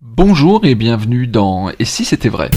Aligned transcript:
Bonjour 0.00 0.64
et 0.64 0.76
bienvenue 0.76 1.26
dans 1.26 1.70
Et 1.80 1.84
si 1.84 2.04
c'était 2.04 2.28
vrai? 2.28 2.52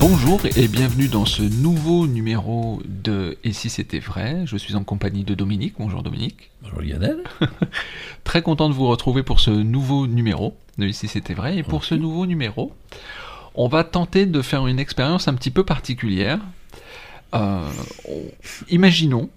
Bonjour 0.00 0.40
et 0.56 0.68
bienvenue 0.68 1.08
dans 1.08 1.26
ce 1.26 1.42
nouveau 1.42 2.06
numéro 2.06 2.80
de 2.86 3.36
Et 3.44 3.52
si 3.52 3.68
c'était 3.68 3.98
vrai? 3.98 4.44
Je 4.46 4.56
suis 4.56 4.74
en 4.74 4.84
compagnie 4.84 5.24
de 5.24 5.34
Dominique. 5.34 5.74
Bonjour 5.78 6.02
Dominique. 6.02 6.50
Bonjour 6.62 6.80
Lionel. 6.80 7.18
Très 8.24 8.40
content 8.40 8.70
de 8.70 8.74
vous 8.74 8.86
retrouver 8.86 9.22
pour 9.22 9.40
ce 9.40 9.50
nouveau 9.50 10.06
numéro 10.06 10.56
de 10.78 10.86
Et 10.86 10.94
si 10.94 11.08
c'était 11.08 11.34
vrai. 11.34 11.58
Et 11.58 11.62
pour 11.62 11.84
ce 11.84 11.94
nouveau 11.94 12.24
numéro, 12.24 12.72
on 13.54 13.68
va 13.68 13.84
tenter 13.84 14.24
de 14.24 14.40
faire 14.40 14.66
une 14.66 14.78
expérience 14.78 15.28
un 15.28 15.34
petit 15.34 15.50
peu 15.50 15.62
particulière 15.62 16.38
euh, 17.34 17.68
imaginons 18.68 19.30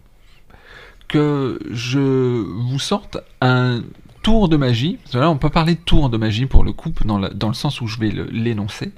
que 1.07 1.60
je 1.71 2.00
vous 2.00 2.79
sorte 2.79 3.18
un 3.42 3.83
tour 4.24 4.50
de 4.50 4.57
magie. 4.57 4.97
On 5.14 5.38
peut 5.38 5.50
parler 5.50 5.75
de 5.75 5.79
tour 5.79 6.10
de 6.10 6.18
magie 6.18 6.46
pour 6.46 6.64
le 6.64 6.74
coup, 6.74 6.92
dans, 7.05 7.19
le 7.19 7.54
sens 7.54 7.82
où 7.82 7.88
je 7.88 8.00
vais 8.00 8.10
l'énoncer. 8.32 8.92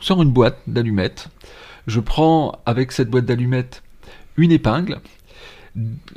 Je 0.00 0.06
sors 0.06 0.22
une 0.22 0.30
boîte 0.30 0.58
d'allumettes. 0.66 1.28
Je 1.86 2.00
prends 2.00 2.60
avec 2.66 2.92
cette 2.92 3.08
boîte 3.08 3.24
d'allumettes 3.24 3.82
une 4.36 4.52
épingle. 4.52 5.00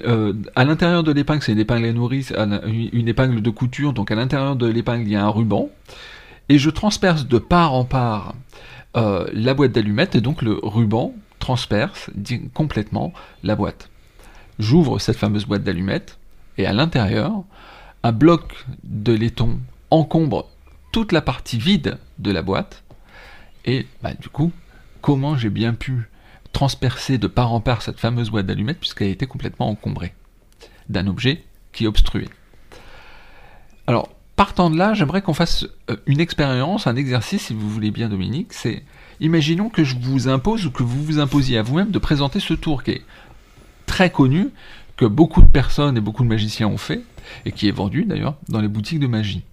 Euh, 0.05 0.33
à 0.55 0.65
l'intérieur 0.65 1.03
de 1.03 1.13
l'épingle, 1.13 1.41
c'est 1.41 1.53
une 1.53 1.59
épingle 1.59 1.85
à 1.85 1.93
nourrice, 1.93 2.33
une 2.65 3.07
épingle 3.07 3.41
de 3.41 3.49
couture, 3.49 3.93
donc 3.93 4.11
à 4.11 4.15
l'intérieur 4.15 4.55
de 4.55 4.67
l'épingle, 4.67 5.03
il 5.03 5.11
y 5.11 5.15
a 5.15 5.23
un 5.23 5.29
ruban. 5.29 5.69
Et 6.49 6.57
je 6.59 6.69
transperce 6.69 7.25
de 7.25 7.37
part 7.37 7.73
en 7.73 7.85
part 7.85 8.35
euh, 8.97 9.27
la 9.33 9.53
boîte 9.53 9.71
d'allumettes, 9.71 10.15
et 10.15 10.21
donc 10.21 10.41
le 10.41 10.59
ruban 10.61 11.13
transperce 11.45 12.09
complètement 12.55 13.13
la 13.43 13.55
boîte. 13.55 13.91
J'ouvre 14.57 14.97
cette 14.97 15.17
fameuse 15.17 15.45
boîte 15.45 15.63
d'allumettes 15.63 16.17
et 16.57 16.65
à 16.65 16.73
l'intérieur, 16.73 17.43
un 18.01 18.11
bloc 18.11 18.65
de 18.83 19.13
laiton 19.13 19.59
encombre 19.91 20.49
toute 20.91 21.11
la 21.11 21.21
partie 21.21 21.59
vide 21.59 21.99
de 22.17 22.31
la 22.31 22.41
boîte. 22.41 22.83
Et 23.63 23.85
bah, 24.01 24.15
du 24.19 24.27
coup, 24.27 24.51
comment 25.01 25.37
j'ai 25.37 25.51
bien 25.51 25.75
pu 25.75 26.09
transpercer 26.51 27.19
de 27.19 27.27
part 27.27 27.53
en 27.53 27.59
part 27.59 27.83
cette 27.83 27.99
fameuse 27.99 28.31
boîte 28.31 28.47
d'allumettes 28.47 28.79
puisqu'elle 28.79 29.09
était 29.09 29.27
complètement 29.27 29.69
encombrée 29.69 30.15
d'un 30.89 31.05
objet 31.05 31.43
qui 31.73 31.85
obstruait. 31.85 32.29
Alors, 33.85 34.09
partant 34.35 34.71
de 34.71 34.77
là, 34.77 34.95
j'aimerais 34.95 35.21
qu'on 35.21 35.35
fasse 35.35 35.67
euh, 35.91 35.97
une 36.07 36.21
expérience, 36.21 36.87
un 36.87 36.95
exercice, 36.95 37.43
si 37.43 37.53
vous 37.53 37.69
voulez 37.69 37.91
bien, 37.91 38.09
Dominique. 38.09 38.51
C'est 38.51 38.83
imaginons 39.19 39.69
que 39.69 39.83
je 39.83 39.95
vous 39.99 40.27
impose 40.27 40.65
ou 40.65 40.71
que 40.71 40.83
vous 40.83 41.03
vous 41.03 41.19
imposiez 41.19 41.57
à 41.57 41.61
vous-même 41.61 41.91
de 41.91 41.99
présenter 41.99 42.39
ce 42.39 42.53
tour 42.53 42.83
qui 42.83 42.91
est 42.91 43.01
très 43.85 44.09
connu, 44.09 44.49
que 44.97 45.05
beaucoup 45.05 45.41
de 45.41 45.47
personnes 45.47 45.97
et 45.97 46.01
beaucoup 46.01 46.23
de 46.23 46.29
magiciens 46.29 46.67
ont 46.67 46.77
fait, 46.77 47.01
et 47.45 47.51
qui 47.51 47.67
est 47.67 47.71
vendu 47.71 48.05
d'ailleurs 48.05 48.35
dans 48.49 48.61
les 48.61 48.67
boutiques 48.67 48.99
de 48.99 49.07
magie. 49.07 49.43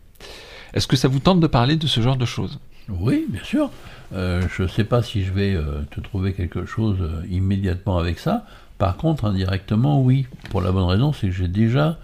Est-ce 0.75 0.87
que 0.87 0.97
ça 0.97 1.09
vous 1.09 1.19
tente 1.19 1.41
de 1.41 1.47
parler 1.47 1.77
de 1.77 1.87
ce 1.87 2.01
genre 2.01 2.17
de 2.17 2.25
choses? 2.25 2.59
Oui, 2.89 3.27
bien 3.29 3.45
sûr. 3.45 3.71
Euh, 4.15 4.43
je 4.55 4.65
ne 4.65 4.69
sais 4.69 4.85
pas 4.85 5.03
si 5.03 5.25
je 5.25 5.33
vais 5.33 5.55
euh, 5.55 5.83
te 5.91 6.01
trouver 6.01 6.33
quelque 6.33 6.67
chose 6.67 6.99
euh, 7.01 7.23
immédiatement 7.31 7.99
avec 7.99 8.19
ça. 8.19 8.47
Par 8.79 8.97
contre, 8.97 9.25
indirectement, 9.25 10.03
oui. 10.03 10.27
Pour 10.51 10.61
la 10.61 10.73
bonne 10.73 10.85
raison, 10.85 11.13
c'est 11.13 11.29
que 11.29 11.33
j'ai 11.33 11.49
déjà 11.49 11.99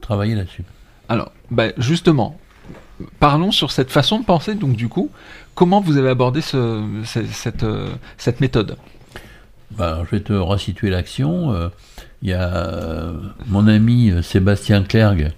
travaillé 0.00 0.34
là-dessus. 0.34 0.64
Alors, 1.08 1.30
ben, 1.52 1.72
justement, 1.78 2.36
parlons 3.20 3.52
sur 3.52 3.70
cette 3.70 3.92
façon 3.92 4.18
de 4.18 4.24
penser. 4.24 4.56
Donc, 4.56 4.74
du 4.74 4.88
coup, 4.88 5.10
comment 5.56 5.80
vous 5.80 5.96
avez 5.96 6.10
abordé 6.10 6.40
cette, 6.40 6.54
euh, 7.64 7.90
cette, 8.18 8.40
méthode? 8.40 8.76
Ben, 9.72 10.04
Je 10.04 10.16
vais 10.16 10.22
te 10.22 10.32
resituer 10.32 10.90
l'action. 10.90 11.52
Euh, 11.52 11.68
il 12.22 12.28
y 12.28 12.32
a 12.32 12.54
euh, 12.54 13.12
mon 13.48 13.66
ami 13.66 14.12
Sébastien 14.22 14.84
Clergue 14.84 15.32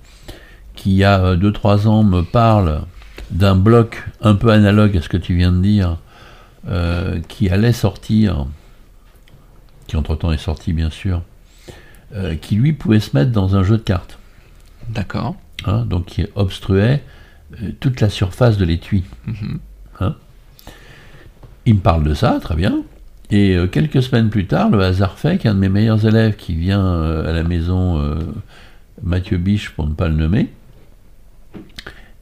qui, 0.75 0.91
il 0.91 0.97
y 0.97 1.05
a 1.05 1.35
2-3 1.35 1.87
ans, 1.87 2.05
me 2.05 2.23
parle 2.23 2.83
d'un 3.31 3.57
bloc 3.57 4.05
un 4.21 4.35
peu 4.35 4.51
analogue 4.51 4.97
à 4.97 5.03
ce 5.03 5.09
que 5.09 5.17
tu 5.17 5.35
viens 5.35 5.51
de 5.51 5.61
dire, 5.61 5.97
qui 7.27 7.49
allait 7.51 7.73
sortir, 7.73 8.47
qui 9.87 9.97
entre-temps 9.97 10.31
est 10.31 10.39
sorti 10.39 10.73
bien 10.73 10.91
sûr, 10.91 11.23
qui 12.43 12.55
lui 12.55 12.75
pouvait 12.75 13.01
se 13.01 13.17
mettre 13.17 13.33
dans 13.33 13.57
un 13.57 13.65
jeu 13.65 13.77
de 13.77 13.83
cartes. 13.83 14.19
D'accord. 14.89 15.35
Hein, 15.67 15.85
donc 15.85 16.07
qui 16.07 16.27
obstruait 16.37 17.03
euh, 17.63 17.73
toute 17.81 18.01
la 18.01 18.11
surface 18.11 18.59
de 18.59 18.65
l'étui. 18.65 19.05
Mhm. 19.27 19.59
Hein? 20.01 20.15
Il 21.67 21.75
me 21.75 21.81
parle 21.81 22.05
de 22.05 22.15
ça, 22.15 22.39
très 22.41 22.55
bien. 22.55 22.83
Et 23.31 23.57
euh, 23.57 23.67
quelques 23.67 24.03
semaines 24.03 24.31
plus 24.31 24.47
tard, 24.47 24.71
le 24.71 24.83
hasard 24.83 25.19
fait 25.19 25.39
qu'un 25.39 25.55
de 25.55 25.61
mes 25.61 25.69
meilleurs 25.69 26.07
élèves 26.07 26.37
qui 26.37 26.55
vient 26.55 26.85
euh, 26.85 27.29
à 27.29 27.33
la 27.33 27.43
maison, 27.43 28.03
Mathieu 29.03 29.37
Biche 29.37 29.71
pour 29.71 29.87
ne 29.87 29.95
pas 29.95 30.09
le 30.09 30.15
nommer, 30.15 30.51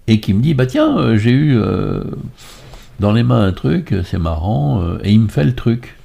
et 0.09 0.21
qui 0.21 0.35
me 0.35 0.43
dit 0.43 0.55
Bah 0.55 0.67
tiens, 0.67 1.17
j'ai 1.17 1.31
eu 1.31 1.59
dans 3.01 3.13
les 3.13 3.23
mains 3.23 3.47
un 3.47 3.53
truc, 3.53 3.95
c'est 4.05 4.19
marrant, 4.19 4.83
et 5.03 5.13
il 5.13 5.21
me 5.21 5.29
fait 5.29 5.45
le 5.45 5.55
truc 5.55 5.97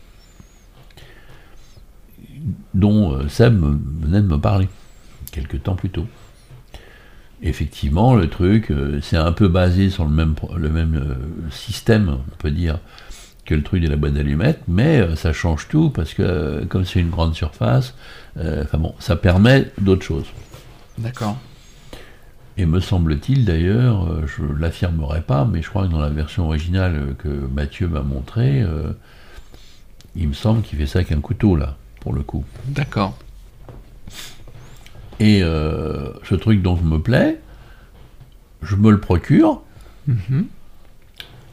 dont 2.74 3.28
Seb 3.28 3.59
venait 4.02 4.22
de 4.22 4.28
me 4.28 4.38
parler, 4.38 4.70
quelques 5.32 5.64
temps 5.64 5.76
plus 5.76 5.90
tôt 5.90 6.08
effectivement, 7.41 8.16
le 8.16 8.29
truc, 8.29 8.72
euh, 8.72 9.00
c'est 9.02 9.18
un 9.18 9.31
peu 9.31 9.47
basé 9.47 9.90
sur 9.90 10.06
le 10.06 10.12
même, 10.12 10.35
le 10.56 10.69
même 10.69 10.96
euh, 10.96 11.50
système, 11.52 12.09
on 12.09 12.35
peut 12.38 12.52
dire, 12.52 12.79
que 13.46 13.56
le 13.56 13.63
truc 13.63 13.81
de 13.81 13.88
la 13.88 13.96
boîte 13.96 14.13
d'allumettes, 14.13 14.62
mais 14.68 15.00
euh, 15.00 15.16
ça 15.16 15.34
change 15.34 15.68
tout 15.68 15.90
parce 15.90 16.13
que 16.13 16.63
comme 16.66 16.85
c'est 16.85 17.00
une 17.00 17.09
grande 17.09 17.35
surface, 17.35 17.96
enfin 18.38 18.78
bon, 18.78 18.94
ça 19.00 19.16
permet 19.16 19.72
d'autres 19.79 20.06
choses. 20.06 20.28
D'accord. 20.97 21.38
Et 22.57 22.66
me 22.66 22.79
semble-t-il 22.79 23.46
d'ailleurs, 23.46 24.28
je 24.28 24.44
ne 24.44 24.58
l'affirmerai 24.58 25.22
pas, 25.22 25.46
mais 25.46 25.62
je 25.62 25.69
crois 25.69 25.88
que 25.88 25.91
dans 25.91 26.00
la 26.00 26.09
version 26.09 26.46
originale 26.46 27.16
que 27.18 27.28
Mathieu 27.28 27.88
m'a 27.88 28.02
montré, 28.02 28.63
il 30.16 30.28
me 30.28 30.34
semble 30.34 30.62
qu'il 30.62 30.78
fait 30.78 30.85
ça 30.85 31.00
avec 31.00 31.12
un 31.12 31.22
couteau 31.22 31.56
là, 31.56 31.78
pour 32.02 32.13
le 32.13 32.22
coup. 32.22 32.46
D'accord. 32.68 33.18
Et 35.22 35.44
euh, 35.44 36.09
ce 36.28 36.34
truc 36.34 36.64
dont 36.64 36.76
je 36.76 36.82
me 36.82 36.98
plaît, 36.98 37.40
je 38.64 38.76
me 38.76 38.90
le 38.90 39.00
procure 39.00 39.62
mhm. 40.08 40.48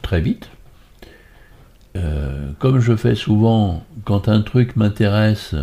très 0.01 0.21
vite. 0.21 0.49
Euh, 1.95 2.49
comme 2.57 2.79
je 2.79 2.95
fais 2.95 3.13
souvent, 3.13 3.85
quand 4.05 4.27
un 4.27 4.41
truc 4.41 4.75
m'intéresse, 4.75 5.53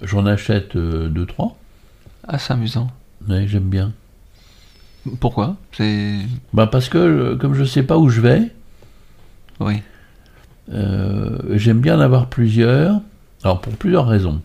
j'en 0.00 0.24
achète 0.24 0.74
euh, 0.74 1.10
deux, 1.10 1.26
trois. 1.26 1.58
Ah, 2.26 2.38
c'est 2.38 2.54
amusant. 2.54 2.90
Oui, 3.28 3.46
j'aime 3.46 3.68
bien. 3.68 3.92
Pourquoi? 5.20 5.56
C'est. 5.72 6.16
Bah 6.54 6.66
parce 6.66 6.88
que 6.88 7.34
comme 7.34 7.52
je 7.52 7.60
ne 7.60 7.66
sais 7.66 7.82
pas 7.82 7.98
où 7.98 8.08
je 8.08 8.22
vais. 8.22 8.50
Oui. 9.60 9.82
j'aime 11.50 11.80
bien 11.82 11.98
en 11.98 12.00
avoir 12.00 12.28
plusieurs. 12.28 13.02
Alors 13.44 13.60
pour 13.60 13.74
plusieurs 13.74 14.06
raisons. 14.06 14.40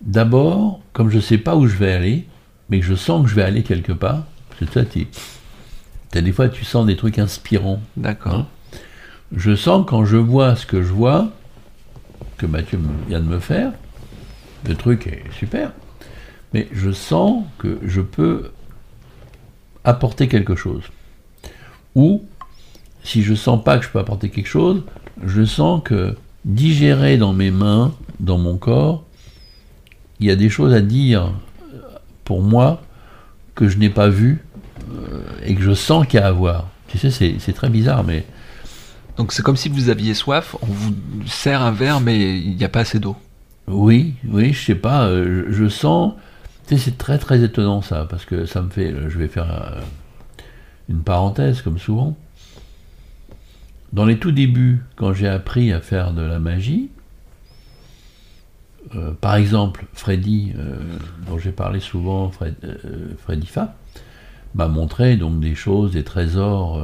D'abord, 0.00 0.80
comme 0.92 1.10
je 1.10 1.16
ne 1.16 1.20
sais 1.20 1.38
pas 1.38 1.56
où 1.56 1.66
je 1.66 1.76
vais 1.76 1.92
aller, 1.92 2.26
mais 2.68 2.80
que 2.80 2.86
je 2.86 2.94
sens 2.94 3.22
que 3.22 3.28
je 3.28 3.34
vais 3.34 3.42
aller 3.42 3.62
quelque 3.62 3.92
part, 3.92 4.24
c'est 4.58 4.70
ça, 4.70 4.84
tu 4.84 5.06
as 6.14 6.22
des 6.22 6.32
fois, 6.32 6.48
tu 6.48 6.64
sens 6.64 6.86
des 6.86 6.96
trucs 6.96 7.18
inspirants. 7.18 7.80
D'accord. 7.96 8.34
Hein. 8.34 8.46
je 9.34 9.54
sens 9.54 9.84
quand 9.86 10.04
je 10.04 10.16
vois 10.16 10.56
ce 10.56 10.66
que 10.66 10.82
je 10.82 10.92
vois, 10.92 11.30
que 12.38 12.46
Mathieu 12.46 12.78
vient 13.08 13.20
de 13.20 13.28
me 13.28 13.40
faire, 13.40 13.72
le 14.66 14.74
truc 14.74 15.06
est 15.06 15.22
super, 15.38 15.72
mais 16.52 16.68
je 16.72 16.90
sens 16.90 17.44
que 17.58 17.78
je 17.84 18.00
peux 18.00 18.50
apporter 19.84 20.28
quelque 20.28 20.54
chose. 20.54 20.84
Ou, 21.94 22.22
si 23.02 23.22
je 23.22 23.34
sens 23.34 23.62
pas 23.62 23.78
que 23.78 23.84
je 23.84 23.90
peux 23.90 23.98
apporter 23.98 24.30
quelque 24.30 24.48
chose, 24.48 24.82
je 25.24 25.44
sens 25.44 25.82
que 25.84 26.16
digérer 26.44 27.18
dans 27.18 27.32
mes 27.32 27.50
mains, 27.50 27.94
dans 28.18 28.38
mon 28.38 28.56
corps, 28.56 29.04
il 30.20 30.26
y 30.26 30.30
a 30.30 30.36
des 30.36 30.50
choses 30.50 30.74
à 30.74 30.80
dire 30.80 31.32
pour 32.24 32.42
moi 32.42 32.82
que 33.54 33.68
je 33.68 33.78
n'ai 33.78 33.90
pas 33.90 34.08
vues 34.08 34.44
euh, 34.92 35.22
et 35.44 35.54
que 35.54 35.62
je 35.62 35.74
sens 35.74 36.06
qu'il 36.06 36.20
y 36.20 36.22
a 36.22 36.26
à 36.26 36.32
voir. 36.32 36.68
Tu 36.88 36.98
sais, 36.98 37.10
c'est 37.10 37.52
très 37.52 37.68
bizarre, 37.68 38.04
mais. 38.04 38.26
Donc 39.16 39.32
c'est 39.32 39.42
comme 39.42 39.56
si 39.56 39.68
vous 39.68 39.90
aviez 39.90 40.14
soif, 40.14 40.56
on 40.62 40.66
vous 40.66 40.94
sert 41.26 41.60
un 41.60 41.72
verre, 41.72 42.00
mais 42.00 42.38
il 42.38 42.56
n'y 42.56 42.64
a 42.64 42.68
pas 42.68 42.80
assez 42.80 42.98
d'eau. 42.98 43.16
Oui, 43.66 44.14
oui, 44.26 44.52
je 44.52 44.64
sais 44.64 44.74
pas, 44.74 45.06
euh, 45.06 45.46
je, 45.50 45.68
sens. 45.68 46.14
Tu 46.66 46.76
sais, 46.76 46.84
c'est 46.84 46.98
très 46.98 47.18
très 47.18 47.42
étonnant 47.42 47.82
ça, 47.82 48.06
parce 48.08 48.24
que 48.24 48.46
ça 48.46 48.62
me 48.62 48.70
fait. 48.70 48.94
Je 49.08 49.18
vais 49.18 49.28
faire 49.28 49.50
euh, 49.50 49.80
une 50.88 51.02
parenthèse, 51.02 51.62
comme 51.62 51.78
souvent. 51.78 52.16
Dans 53.92 54.04
les 54.04 54.18
tout 54.18 54.32
débuts, 54.32 54.80
quand 54.96 55.12
j'ai 55.12 55.28
appris 55.28 55.72
à 55.72 55.80
faire 55.80 56.12
de 56.12 56.22
la 56.22 56.38
magie, 56.38 56.90
euh, 58.94 59.12
par 59.20 59.34
exemple, 59.36 59.84
Freddy, 59.92 60.52
euh, 60.56 60.76
dont 61.28 61.38
j'ai 61.38 61.52
parlé 61.52 61.80
souvent, 61.80 62.30
euh, 62.42 63.08
Freddy 63.22 63.46
Fa, 63.46 63.74
m'a 64.54 64.68
montré 64.68 65.16
donc 65.16 65.40
des 65.40 65.54
choses, 65.54 65.92
des 65.92 66.02
trésors 66.04 66.80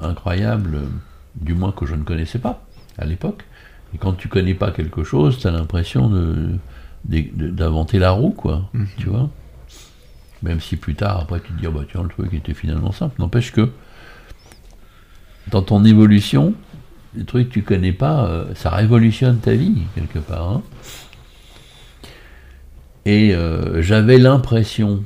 incroyables, 0.00 0.80
du 1.36 1.54
moins 1.54 1.70
que 1.72 1.86
je 1.86 1.94
ne 1.94 2.02
connaissais 2.02 2.40
pas 2.40 2.64
à 2.98 3.04
l'époque, 3.04 3.44
Et 3.94 3.98
quand 3.98 4.14
tu 4.14 4.28
connais 4.28 4.54
pas 4.54 4.72
quelque 4.72 5.04
chose, 5.04 5.38
tu 5.38 5.46
as 5.46 5.52
l'impression 5.52 6.08
de, 6.08 6.50
de- 7.04 7.50
d'inventer 7.50 7.98
la 8.00 8.10
roue, 8.10 8.30
quoi. 8.30 8.68
Mhm. 8.72 8.86
Tu 8.98 9.08
vois 9.08 9.30
Même 10.42 10.60
si 10.60 10.76
plus 10.76 10.94
tard, 10.96 11.20
après, 11.22 11.40
tu 11.40 11.52
te 11.52 11.58
dis, 11.60 11.66
ah 11.66 11.70
bah 11.70 11.82
tiens, 11.90 12.02
le 12.02 12.08
truc 12.08 12.32
était 12.34 12.54
finalement 12.54 12.90
simple. 12.92 13.14
N'empêche 13.20 13.52
que, 13.52 13.70
dans 15.50 15.62
ton 15.62 15.84
évolution, 15.84 16.54
les 17.14 17.24
trucs 17.24 17.48
que 17.48 17.54
tu 17.54 17.62
connais 17.62 17.92
pas, 17.92 18.26
euh, 18.26 18.54
ça 18.54 18.70
révolutionne 18.70 19.38
ta 19.38 19.52
vie, 19.54 19.82
quelque 19.94 20.18
part. 20.18 20.48
hein. 20.50 20.62
Et 23.06 23.34
euh, 23.34 23.82
j'avais 23.82 24.18
l'impression, 24.18 25.02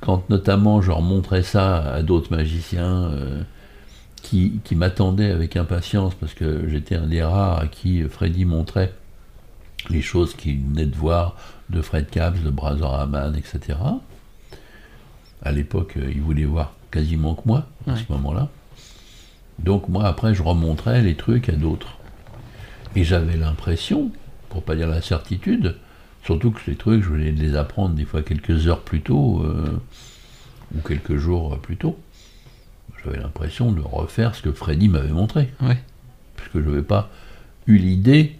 quand 0.00 0.28
notamment 0.30 0.80
je 0.82 0.90
remontrais 0.90 1.42
ça 1.42 1.78
à 1.92 2.02
d'autres 2.02 2.30
magiciens 2.34 3.04
euh, 3.04 3.42
qui, 4.22 4.60
qui 4.64 4.76
m'attendaient 4.76 5.30
avec 5.30 5.56
impatience, 5.56 6.14
parce 6.14 6.34
que 6.34 6.68
j'étais 6.68 6.94
un 6.96 7.06
des 7.06 7.22
rares 7.22 7.58
à 7.60 7.66
qui 7.66 8.02
Freddy 8.04 8.44
montrait 8.44 8.92
les 9.90 10.00
choses 10.02 10.34
qu'il 10.34 10.60
venait 10.60 10.86
de 10.86 10.96
voir 10.96 11.36
de 11.70 11.82
Fred 11.82 12.08
Capps, 12.08 12.40
de 12.42 12.50
Brazorhaman, 12.50 13.34
etc. 13.36 13.78
À 15.42 15.52
l'époque, 15.52 15.94
euh, 15.96 16.10
il 16.14 16.22
voulait 16.22 16.44
voir 16.44 16.72
quasiment 16.90 17.34
que 17.34 17.42
moi, 17.46 17.66
à 17.86 17.92
Ouais. 17.92 17.98
ce 17.98 18.12
moment-là. 18.12 18.48
Donc 19.58 19.88
moi, 19.88 20.04
après, 20.06 20.34
je 20.34 20.42
remontrais 20.42 21.02
les 21.02 21.16
trucs 21.16 21.48
à 21.48 21.52
d'autres. 21.52 21.98
Et 22.96 23.02
j'avais 23.04 23.36
l'impression, 23.36 24.10
pour 24.48 24.62
pas 24.62 24.76
dire 24.76 24.88
la 24.88 25.02
certitude, 25.02 25.76
surtout 26.24 26.50
que 26.50 26.60
ces 26.64 26.74
trucs, 26.76 27.02
je 27.02 27.08
voulais 27.08 27.32
les 27.32 27.56
apprendre 27.56 27.94
des 27.94 28.04
fois 28.04 28.22
quelques 28.22 28.66
heures 28.66 28.80
plus 28.80 29.00
tôt, 29.02 29.42
euh, 29.44 29.78
ou 30.74 30.80
quelques 30.86 31.16
jours 31.16 31.58
plus 31.58 31.76
tôt. 31.76 31.98
J'avais 33.04 33.18
l'impression 33.18 33.70
de 33.72 33.80
refaire 33.82 34.34
ce 34.34 34.42
que 34.42 34.50
Freddy 34.52 34.88
m'avait 34.88 35.12
montré, 35.12 35.52
Ouais. 35.60 35.78
puisque 36.36 36.54
je 36.64 36.68
n'avais 36.70 36.82
pas 36.82 37.10
eu 37.66 37.76
l'idée 37.76 38.36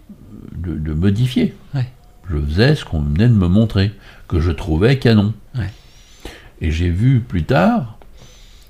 de, 0.55 0.73
de 0.73 0.93
modifier. 0.93 1.53
Ouais. 1.75 1.87
Je 2.29 2.37
faisais 2.39 2.75
ce 2.75 2.83
qu'on 2.85 3.01
venait 3.01 3.27
de 3.27 3.33
me 3.33 3.47
montrer, 3.47 3.91
que 4.27 4.39
je 4.39 4.51
trouvais 4.51 4.97
canon. 4.97 5.33
Ouais. 5.55 5.71
Et 6.61 6.71
j'ai 6.71 6.89
vu 6.89 7.19
plus 7.19 7.43
tard 7.43 7.99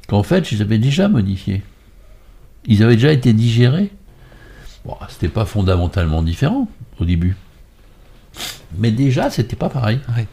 qu'en 0.07 0.23
fait, 0.23 0.44
je 0.47 0.56
les 0.56 0.61
avais 0.61 0.77
déjà 0.77 1.07
modifiés. 1.07 1.63
Ils 2.65 2.83
avaient 2.83 2.95
déjà 2.95 3.11
été 3.13 3.31
digérés. 3.31 3.91
Bon, 4.83 4.95
c'était 5.07 5.29
pas 5.29 5.45
fondamentalement 5.45 6.21
différent 6.21 6.68
au 7.00 7.06
début. 7.06 7.35
Mais 8.77 8.92
déjà, 8.92 9.30
c'était 9.30 9.56
pas 9.56 9.69
pareil. 9.69 10.00
Ouais. 10.16 10.27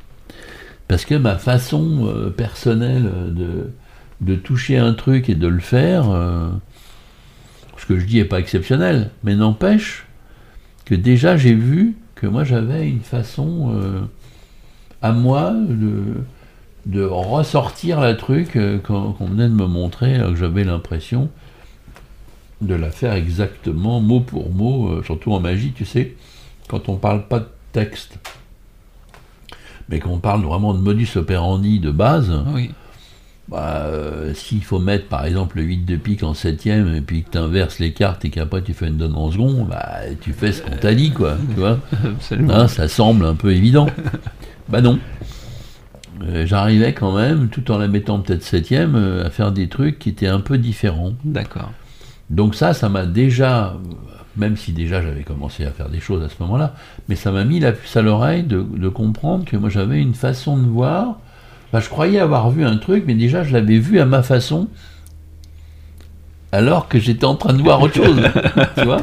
Parce 0.88 1.04
que 1.04 1.14
ma 1.14 1.36
façon 1.38 2.06
euh, 2.06 2.30
personnelle 2.30 3.10
de, 3.28 3.70
de 4.20 4.34
toucher 4.34 4.78
un 4.78 4.94
truc 4.94 5.28
et 5.28 5.34
de 5.34 5.46
le 5.46 5.60
faire, 5.60 6.10
euh, 6.10 6.48
ce 7.82 7.86
que 7.86 7.98
je 7.98 8.06
dis 8.06 8.16
n'est 8.16 8.24
pas 8.24 8.38
exceptionnel, 8.38 9.10
mais 9.24 9.34
n'empêche 9.34 10.06
que 10.84 10.94
déjà 10.94 11.36
j'ai 11.36 11.54
vu 11.54 11.96
que 12.14 12.26
moi 12.26 12.44
j'avais 12.44 12.88
une 12.88 13.00
façon 13.00 13.72
euh, 13.74 14.00
à 15.00 15.12
moi 15.12 15.52
de, 15.52 16.22
de 16.86 17.02
ressortir 17.02 18.00
la 18.00 18.14
truc 18.14 18.56
euh, 18.56 18.78
qu'on 18.78 19.12
venait 19.26 19.48
de 19.48 19.54
me 19.54 19.66
montrer, 19.66 20.14
alors 20.14 20.30
que 20.30 20.36
j'avais 20.36 20.62
l'impression 20.62 21.28
de 22.60 22.74
la 22.76 22.90
faire 22.90 23.14
exactement 23.14 24.00
mot 24.00 24.20
pour 24.20 24.50
mot, 24.50 24.88
euh, 24.88 25.02
surtout 25.04 25.32
en 25.32 25.40
magie, 25.40 25.72
tu 25.72 25.84
sais, 25.84 26.14
quand 26.68 26.88
on 26.88 26.96
parle 26.96 27.26
pas 27.26 27.40
de 27.40 27.48
texte, 27.72 28.18
mais 29.88 29.98
qu'on 30.00 30.18
parle 30.18 30.42
vraiment 30.42 30.74
de 30.74 30.78
modus 30.78 31.08
operandi 31.16 31.80
de 31.80 31.90
base, 31.90 32.32
Oui. 32.54 32.70
bah, 33.48 33.82
euh, 33.86 34.32
s'il 34.34 34.62
faut 34.64 34.78
mettre 34.78 35.08
par 35.08 35.24
exemple 35.26 35.56
le 35.58 35.64
8 35.64 35.84
de 35.84 35.96
pique 35.96 36.22
en 36.22 36.34
septième 36.34 36.94
et 36.94 37.00
puis 37.00 37.24
que 37.24 37.30
tu 37.30 37.38
inverses 37.38 37.78
les 37.78 37.92
cartes 37.92 38.24
et 38.24 38.30
qu'après 38.30 38.62
tu 38.62 38.72
fais 38.72 38.88
une 38.88 38.96
donne 38.96 39.14
en 39.14 39.30
second, 39.30 39.64
bah, 39.64 39.98
tu 40.20 40.32
fais 40.32 40.52
ce 40.52 40.62
qu'on 40.62 40.76
t'a 40.76 40.94
dit, 40.94 41.10
quoi. 41.10 41.36
Tu 41.54 41.60
vois 41.60 41.78
Absolument. 42.04 42.54
Hein, 42.54 42.68
ça 42.68 42.88
semble 42.88 43.26
un 43.26 43.34
peu 43.34 43.52
évident. 43.52 43.86
bah 44.68 44.80
non. 44.80 44.98
Euh, 46.24 46.46
J'arrivais 46.46 46.92
quand 46.94 47.12
même, 47.16 47.48
tout 47.48 47.70
en 47.72 47.78
la 47.78 47.88
mettant 47.88 48.20
peut-être 48.20 48.44
septième, 48.44 48.94
euh, 48.94 49.26
à 49.26 49.30
faire 49.30 49.50
des 49.50 49.68
trucs 49.68 49.98
qui 49.98 50.10
étaient 50.10 50.28
un 50.28 50.40
peu 50.40 50.56
différents. 50.58 51.12
D'accord. 51.24 51.72
Donc 52.30 52.54
ça, 52.54 52.72
ça 52.74 52.88
m'a 52.88 53.04
déjà, 53.06 53.74
même 54.36 54.56
si 54.56 54.72
déjà 54.72 55.02
j'avais 55.02 55.22
commencé 55.22 55.64
à 55.64 55.70
faire 55.70 55.88
des 55.88 56.00
choses 56.00 56.22
à 56.22 56.28
ce 56.28 56.34
moment-là, 56.40 56.74
mais 57.08 57.16
ça 57.16 57.32
m'a 57.32 57.44
mis 57.44 57.60
la 57.60 57.72
puce 57.72 57.96
à 57.96 58.02
l'oreille 58.02 58.42
de, 58.42 58.62
de 58.62 58.88
comprendre 58.88 59.44
que 59.44 59.56
moi 59.56 59.68
j'avais 59.68 60.00
une 60.00 60.14
façon 60.14 60.56
de 60.56 60.66
voir. 60.66 61.18
Bah, 61.72 61.80
je 61.80 61.88
croyais 61.88 62.18
avoir 62.18 62.50
vu 62.50 62.64
un 62.64 62.76
truc, 62.76 63.04
mais 63.06 63.14
déjà 63.14 63.44
je 63.44 63.52
l'avais 63.52 63.78
vu 63.78 63.98
à 63.98 64.04
ma 64.04 64.22
façon, 64.22 64.68
alors 66.50 66.88
que 66.88 66.98
j'étais 66.98 67.24
en 67.24 67.34
train 67.34 67.54
de 67.54 67.62
voir 67.62 67.80
autre 67.80 67.94
chose. 67.94 68.20
tu 68.76 68.84
vois 68.84 69.02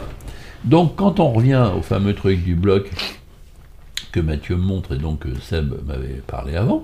Donc 0.63 0.95
quand 0.95 1.19
on 1.19 1.31
revient 1.31 1.69
au 1.75 1.81
fameux 1.81 2.13
truc 2.13 2.43
du 2.43 2.55
bloc 2.55 2.89
que 4.11 4.19
Mathieu 4.19 4.55
me 4.55 4.61
montre 4.61 4.95
et 4.95 4.97
donc 4.97 5.19
que 5.19 5.39
Seb 5.41 5.73
m'avait 5.85 6.21
parlé 6.25 6.55
avant, 6.55 6.83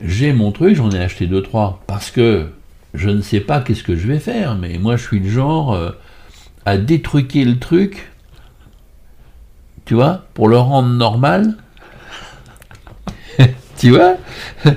j'ai 0.00 0.32
mon 0.32 0.52
truc, 0.52 0.76
j'en 0.76 0.90
ai 0.90 0.98
acheté 0.98 1.26
deux 1.26 1.42
trois 1.42 1.82
parce 1.86 2.10
que 2.10 2.48
je 2.94 3.10
ne 3.10 3.22
sais 3.22 3.40
pas 3.40 3.60
qu'est-ce 3.60 3.82
que 3.82 3.96
je 3.96 4.06
vais 4.06 4.18
faire, 4.18 4.56
mais 4.56 4.78
moi 4.78 4.96
je 4.96 5.02
suis 5.02 5.20
le 5.20 5.28
genre 5.28 5.74
euh, 5.74 5.90
à 6.66 6.76
détruquer 6.76 7.44
le 7.44 7.58
truc, 7.58 8.10
tu 9.84 9.94
vois, 9.94 10.26
pour 10.34 10.48
le 10.48 10.58
rendre 10.58 10.88
normal. 10.88 11.56
tu 13.76 13.90
vois 13.90 14.16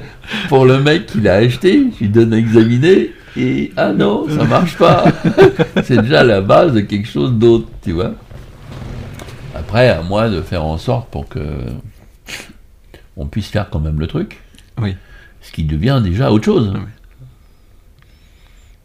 Pour 0.50 0.66
le 0.66 0.82
mec 0.82 1.06
qui 1.06 1.22
l'a 1.22 1.36
acheté, 1.36 1.88
je 1.94 2.00
lui 2.00 2.10
donne 2.10 2.34
à 2.34 2.38
examiner, 2.38 3.14
et 3.38 3.72
ah 3.78 3.94
non, 3.94 4.28
ça 4.28 4.44
marche 4.44 4.78
pas. 4.78 5.06
C'est 5.84 6.02
déjà 6.02 6.24
la 6.24 6.42
base 6.42 6.74
de 6.74 6.82
quelque 6.82 7.08
chose 7.08 7.34
d'autre, 7.34 7.70
tu 7.82 7.94
vois. 7.94 8.14
Après, 9.56 9.90
à 9.90 10.02
moi 10.02 10.30
de 10.30 10.42
faire 10.42 10.66
en 10.66 10.78
sorte 10.78 11.10
pour 11.10 11.30
que 11.30 11.40
on 13.16 13.26
puisse 13.26 13.48
faire 13.48 13.70
quand 13.70 13.80
même 13.80 14.00
le 14.00 14.08
truc. 14.08 14.42
Oui. 14.80 14.96
Ce 15.42 15.52
qui 15.52 15.64
devient 15.64 16.02
déjà 16.04 16.32
autre 16.32 16.46
chose. 16.46 16.74
Oui. 16.76 16.82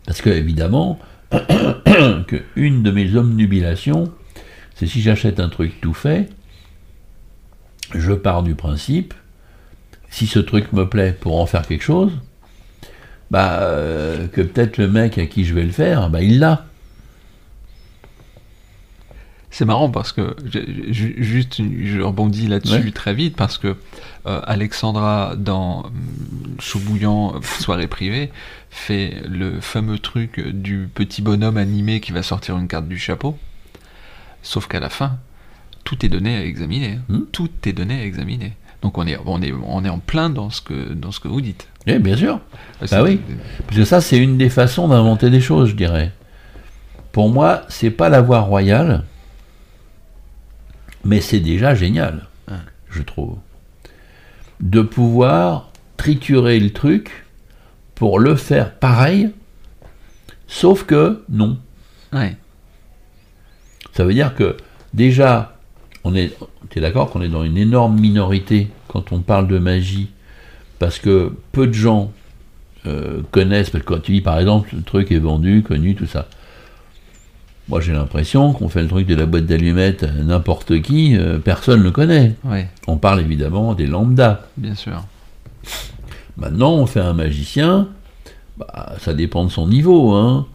Parce 0.07 0.21
que, 0.21 0.31
évidemment, 0.31 0.99
que 2.27 2.43
une 2.57 2.83
de 2.83 2.91
mes 2.91 3.17
omnubilations, 3.17 4.13
c'est 4.75 4.87
si 4.87 5.01
j'achète 5.01 5.41
un 5.41 5.49
truc 5.49 5.81
tout 5.81 5.95
fait, 5.95 6.29
je 7.95 8.13
pars 8.13 8.43
du 8.43 8.55
principe, 8.55 9.15
si 10.11 10.27
ce 10.27 10.39
truc 10.39 10.73
me 10.73 10.89
plaît 10.89 11.17
pour 11.19 11.41
en 11.41 11.47
faire 11.47 11.67
quelque 11.67 11.85
chose, 11.85 12.13
bah, 13.31 13.61
euh, 13.63 14.29
que 14.29 14.43
peut-être 14.43 14.77
le 14.77 14.89
mec 14.89 15.19
à 15.19 15.27
qui 15.27 15.45
je 15.45 15.55
vais 15.55 15.65
le 15.65 15.73
faire, 15.73 16.11
bah, 16.11 16.23
il 16.23 16.39
l'a. 16.39 16.67
C'est 19.55 19.67
marrant 19.67 19.91
parce 19.91 20.13
que 20.13 20.35
juste 20.91 21.61
je 21.61 22.01
rebondis 22.01 22.47
là-dessus 22.49 22.73
Ouais. 22.87 22.91
très 22.91 23.13
vite 23.13 23.37
parce 23.37 23.59
que 23.59 23.77
euh, 24.27 24.41
Alexandra 24.45 25.35
dans 25.37 25.85
Chou 26.59 26.79
bouillant 26.81 27.35
euh, 27.37 27.41
soirée 27.61 27.87
privée 27.87 28.31
fait 28.71 29.17
le 29.29 29.61
fameux 29.61 29.99
truc 29.99 30.41
du 30.41 30.89
petit 30.93 31.21
bonhomme 31.21 31.59
animé 31.59 32.01
qui 32.01 32.13
va 32.13 32.23
sortir 32.23 32.57
une 32.57 32.67
carte 32.67 32.89
du 32.89 32.97
chapeau. 32.99 33.37
Sauf 34.43 34.67
qu'à 34.69 34.81
la 34.81 34.89
fin, 34.89 35.19
tout 35.85 36.05
est 36.05 36.09
donné 36.09 36.35
à 36.35 36.45
examiner. 36.45 36.99
Hmm. 37.11 37.21
Tout 37.31 37.51
est 37.67 37.75
donné 37.75 38.01
à 38.01 38.05
examiner. 38.07 38.55
Donc 38.81 38.97
on 38.97 39.07
est 39.07 39.19
on 39.27 39.43
est 39.43 39.53
on 39.67 39.85
est 39.85 39.91
en 39.91 39.99
plein 39.99 40.31
dans 40.31 40.49
ce 40.49 40.63
que 40.63 40.95
dans 40.95 41.13
ce 41.13 41.21
que 41.21 41.29
vous 41.29 41.43
dites. 41.43 41.69
Eh, 41.87 41.99
bien 41.99 42.17
sûr. 42.17 42.41
C'est- 42.87 42.99
oui. 43.03 43.21
Parce 43.67 43.77
que 43.77 43.85
ça, 43.85 44.01
c'est 44.01 44.17
une 44.19 44.39
des 44.39 44.49
façons 44.49 44.89
d'inventer 44.89 45.29
des 45.29 45.41
choses, 45.43 45.69
je 45.71 45.75
dirais. 45.77 46.11
Pour 47.13 47.29
moi, 47.29 47.63
c'est 47.69 47.91
pas 47.91 48.09
la 48.09 48.23
voie 48.23 48.41
royale, 48.41 49.05
mais 51.05 51.21
c'est 51.21 51.41
déjà 51.41 51.75
génial, 51.75 52.27
Ouais. 52.49 52.57
je 52.91 53.03
trouve. 53.03 53.37
De 54.61 54.81
pouvoir 54.83 55.71
triturer 55.97 56.59
le 56.61 56.71
truc 56.71 57.25
pour 57.95 58.19
le 58.19 58.35
faire 58.37 58.75
pareil, 58.75 59.31
sauf 60.47 60.85
que 60.85 61.23
non. 61.29 61.59
Ouais. 62.13 62.37
Ça 63.95 64.05
veut 64.05 64.15
dire 64.15 64.35
que 64.35 64.57
déjà, 64.95 65.57
on 66.05 66.15
est, 66.15 66.33
tu 66.71 66.79
es 66.79 66.83
d'accord 66.83 67.11
qu'on 67.11 67.23
est 67.23 67.29
dans 67.29 67.45
une 67.45 67.57
énorme 67.59 67.99
minorité 68.01 68.69
quand 68.89 69.13
on 69.13 69.21
parle 69.21 69.49
de 69.49 69.59
magie, 69.59 70.11
parce 70.79 70.99
que 70.99 71.33
peu 71.53 71.67
de 71.67 71.73
gens 71.73 72.13
euh, 72.87 73.23
connaissent, 73.31 73.71
parce 73.71 73.85
que 73.85 73.89
quand 73.95 74.01
tu 74.01 74.13
dis 74.13 74.21
par 74.21 74.39
exemple 74.39 74.71
le 74.75 74.83
truc 74.83 75.13
est 75.13 75.19
vendu, 75.19 75.63
connu, 75.63 75.95
tout 75.95 76.07
ça. 76.07 76.29
Moi 77.69 77.81
j'ai 77.81 77.93
l'impression 77.93 78.53
qu'on 78.53 78.69
fait 78.69 78.83
le 78.83 78.89
truc 78.89 79.07
de 79.07 79.15
la 79.15 79.25
boîte 79.27 79.47
d'allumettes 79.47 80.03
à 80.03 80.11
n'importe 80.13 80.81
qui, 80.83 81.17
euh, 81.17 81.39
personne 81.39 81.79
ne 81.81 81.85
le 81.85 81.91
connaît. 81.91 82.35
On 82.87 82.97
parle 82.97 83.21
évidemment 83.21 83.75
des 83.75 83.87
lambda. 83.87 84.47
Bien 84.57 84.75
sûr. 84.75 85.05
Maintenant 86.37 86.73
on 86.73 86.87
fait 86.87 87.01
un 87.01 87.13
magicien, 87.13 87.89
bah, 88.59 88.95
ça 88.99 89.15
dépend 89.15 89.45
de 89.45 89.51
son 89.51 89.69
niveau, 89.69 90.13
hein. 90.13 90.47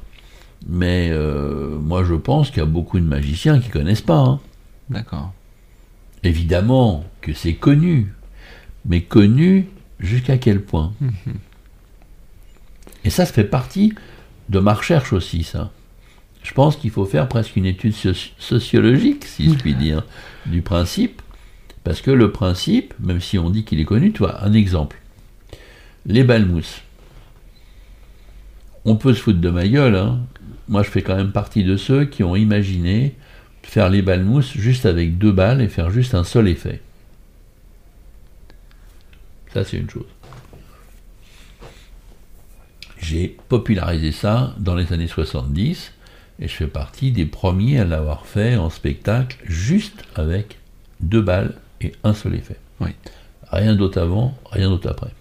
Mais 0.67 1.09
euh, 1.11 1.77
moi 1.79 2.03
je 2.03 2.13
pense 2.13 2.49
qu'il 2.49 2.59
y 2.59 2.61
a 2.61 2.65
beaucoup 2.65 2.99
de 2.99 3.05
magiciens 3.05 3.59
qui 3.59 3.69
connaissent 3.69 4.01
pas. 4.01 4.17
hein. 4.19 4.39
D'accord. 4.89 5.31
Évidemment 6.23 7.05
que 7.21 7.31
c'est 7.33 7.53
connu, 7.53 8.13
mais 8.85 9.01
connu 9.01 9.67
jusqu'à 9.99 10.37
quel 10.37 10.61
point? 10.61 10.91
Et 13.05 13.09
ça, 13.09 13.25
ça 13.25 13.31
fait 13.31 13.43
partie 13.45 13.93
de 14.49 14.59
ma 14.59 14.73
recherche 14.73 15.13
aussi, 15.13 15.43
ça. 15.43 15.71
Je 16.43 16.53
pense 16.53 16.77
qu'il 16.77 16.91
faut 16.91 17.05
faire 17.05 17.27
presque 17.27 17.55
une 17.55 17.65
étude 17.65 17.93
sociologique, 17.93 19.25
si 19.25 19.49
je 19.49 19.55
puis 19.55 19.75
dire, 19.75 20.03
du 20.45 20.61
principe. 20.61 21.21
Parce 21.83 22.01
que 22.01 22.11
le 22.11 22.31
principe, 22.31 22.93
même 22.99 23.21
si 23.21 23.37
on 23.37 23.49
dit 23.49 23.63
qu'il 23.63 23.79
est 23.79 23.85
connu, 23.85 24.11
tu 24.11 24.19
vois, 24.19 24.43
un 24.43 24.53
exemple. 24.53 24.97
Les 26.05 26.23
balmousses. 26.23 26.81
On 28.85 28.95
peut 28.95 29.13
se 29.13 29.21
foutre 29.21 29.39
de 29.39 29.49
ma 29.49 29.67
gueule, 29.67 29.95
hein. 29.95 30.19
Moi, 30.69 30.83
je 30.83 30.89
fais 30.89 31.01
quand 31.01 31.15
même 31.15 31.31
partie 31.31 31.63
de 31.63 31.77
ceux 31.77 32.05
qui 32.05 32.23
ont 32.23 32.35
imaginé 32.35 33.15
faire 33.63 33.89
les 33.89 34.01
balmousses 34.01 34.53
juste 34.53 34.85
avec 34.85 35.17
deux 35.17 35.31
balles 35.31 35.61
et 35.61 35.67
faire 35.67 35.89
juste 35.89 36.15
un 36.15 36.23
seul 36.23 36.47
effet. 36.47 36.81
Ça, 39.53 39.63
c'est 39.63 39.77
une 39.77 39.89
chose. 39.89 40.05
J'ai 42.99 43.37
popularisé 43.49 44.11
ça 44.11 44.55
dans 44.57 44.75
les 44.75 44.91
années 44.93 45.07
70 45.07 45.93
et 46.39 46.47
je 46.47 46.53
fais 46.53 46.67
partie 46.67 47.11
des 47.11 47.25
premiers 47.25 47.79
à 47.79 47.85
l'avoir 47.85 48.25
fait 48.25 48.55
en 48.55 48.69
spectacle 48.69 49.37
juste 49.45 50.03
avec 50.15 50.57
deux 50.99 51.21
balles 51.21 51.55
et 51.81 51.93
un 52.03 52.13
seul 52.13 52.35
effet. 52.35 52.57
Rien 53.49 53.75
d'autre 53.75 54.01
avant, 54.01 54.37
rien 54.51 54.69
d'autre 54.69 54.89
après. 54.89 55.11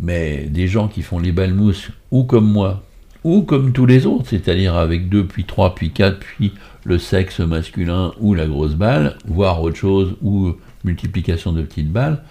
Mais 0.00 0.46
des 0.46 0.68
gens 0.68 0.88
qui 0.88 1.02
font 1.02 1.18
les 1.18 1.32
balmousses, 1.32 1.90
ou 2.10 2.24
comme 2.24 2.50
moi, 2.50 2.82
ou 3.24 3.42
comme 3.42 3.72
tous 3.72 3.86
les 3.86 4.06
autres, 4.06 4.28
c'est-à-dire 4.28 4.76
avec 4.76 5.08
deux, 5.08 5.26
puis 5.26 5.44
trois, 5.44 5.74
puis 5.74 5.90
quatre, 5.90 6.18
puis 6.18 6.52
le 6.84 6.98
sexe 6.98 7.40
masculin 7.40 8.12
ou 8.20 8.34
la 8.34 8.46
grosse 8.46 8.74
balle, 8.74 9.18
voire 9.26 9.62
autre 9.62 9.76
chose, 9.76 10.16
ou 10.22 10.54
multiplication 10.84 11.52
de 11.52 11.62
petites 11.62 11.90
balles, 11.90 12.22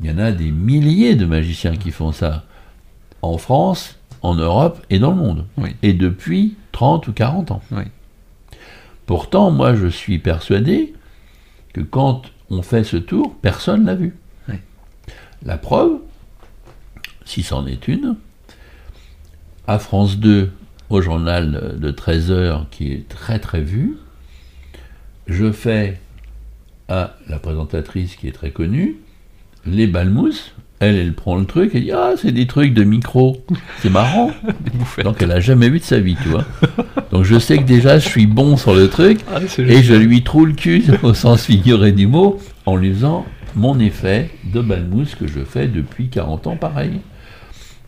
il 0.00 0.08
y 0.08 0.12
en 0.12 0.18
a 0.18 0.30
des 0.30 0.50
milliers 0.50 1.16
de 1.16 1.26
magiciens 1.26 1.76
qui 1.76 1.90
font 1.90 2.12
ça 2.12 2.44
en 3.22 3.36
France, 3.36 3.97
en 4.22 4.34
Europe 4.34 4.84
et 4.90 4.98
dans 4.98 5.10
le 5.10 5.16
monde. 5.16 5.46
Et 5.82 5.92
depuis 5.92 6.56
30 6.72 7.08
ou 7.08 7.12
40 7.12 7.50
ans. 7.50 7.62
Pourtant, 9.06 9.50
moi, 9.50 9.74
je 9.74 9.86
suis 9.86 10.18
persuadé 10.18 10.94
que 11.72 11.80
quand 11.80 12.22
on 12.50 12.62
fait 12.62 12.84
ce 12.84 12.96
tour, 12.96 13.34
personne 13.40 13.84
l'a 13.84 13.94
vu. 13.94 14.16
La 15.44 15.56
preuve, 15.56 15.98
si 17.24 17.42
c'en 17.42 17.66
est 17.66 17.86
une, 17.86 18.16
à 19.66 19.78
France 19.78 20.18
2, 20.18 20.50
au 20.90 21.00
journal 21.00 21.78
de 21.78 21.90
13 21.90 22.30
heures, 22.30 22.66
qui 22.70 22.92
est 22.92 23.08
très 23.08 23.38
très 23.38 23.60
vu, 23.60 23.96
je 25.26 25.52
fais 25.52 26.00
à 26.88 27.14
la 27.28 27.38
présentatrice 27.38 28.16
qui 28.16 28.28
est 28.28 28.32
très 28.32 28.50
connue 28.50 28.96
les 29.66 29.86
balmousses. 29.86 30.54
Elle, 30.80 30.96
elle 30.96 31.12
prend 31.12 31.36
le 31.36 31.44
truc 31.44 31.74
et 31.74 31.80
dit 31.80 31.92
Ah, 31.92 32.12
c'est 32.16 32.32
des 32.32 32.46
trucs 32.46 32.72
de 32.72 32.84
micro. 32.84 33.42
C'est 33.80 33.90
marrant. 33.90 34.30
Donc 35.04 35.20
elle 35.20 35.32
a 35.32 35.40
jamais 35.40 35.68
vu 35.68 35.78
de 35.80 35.84
sa 35.84 35.98
vie, 35.98 36.16
tu 36.22 36.28
vois. 36.28 36.44
Donc 37.10 37.24
je 37.24 37.38
sais 37.38 37.58
que 37.58 37.64
déjà 37.64 37.98
je 37.98 38.08
suis 38.08 38.26
bon 38.26 38.56
sur 38.56 38.74
le 38.74 38.88
truc 38.88 39.20
ah, 39.32 39.40
et 39.58 39.82
je 39.82 39.94
lui 39.94 40.22
trouve 40.22 40.48
le 40.48 40.52
cul 40.52 40.84
au 41.02 41.14
sens 41.14 41.44
figuré 41.44 41.92
du 41.92 42.06
mot 42.06 42.38
en 42.66 42.76
lui 42.76 42.92
faisant 42.92 43.26
mon 43.56 43.78
effet 43.80 44.30
de 44.52 44.60
balmousse 44.60 45.14
que 45.14 45.26
je 45.26 45.40
fais 45.40 45.66
depuis 45.66 46.08
40 46.08 46.46
ans 46.46 46.56
pareil. 46.56 47.00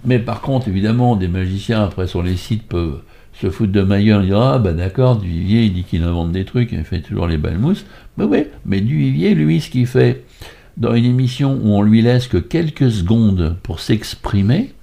Mais 0.05 0.19
par 0.19 0.41
contre, 0.41 0.69
évidemment, 0.69 1.15
des 1.15 1.29
magiciens 1.29 1.85
après 1.85 2.07
sur 2.07 2.23
les 2.23 2.37
sites 2.37 2.67
peuvent 2.67 3.03
se 3.35 3.51
foutre 3.51 3.73
de 3.73 3.83
ma 3.83 4.03
gueule, 4.03 4.27
dire 4.27 4.41
Ah, 4.41 4.59
bah 4.59 4.73
d'accord, 4.73 5.17
Duvivier, 5.17 5.65
il 5.65 5.73
dit 5.73 5.85
qu'il 5.85 6.03
invente 6.03 6.33
des 6.33 6.45
trucs, 6.45 6.73
il 6.73 6.85
fait 6.85 7.01
toujours 7.01 7.27
les 7.27 7.39
balmousses. 7.39 7.85
Mais 8.17 8.25
oui, 8.25 8.45
mais 8.67 8.81
Duvivier, 8.81 9.35
lui, 9.35 9.61
ce 9.61 9.71
qu'il 9.71 9.87
fait 9.87 10.25
dans 10.81 10.95
une 10.95 11.05
émission 11.05 11.61
où 11.63 11.75
on 11.75 11.83
lui 11.83 12.03
laisse 12.03 12.27
que 12.27 12.39
quelques 12.39 12.91
secondes 12.91 13.57
pour 13.63 13.81
s'exprimer, 13.81 14.75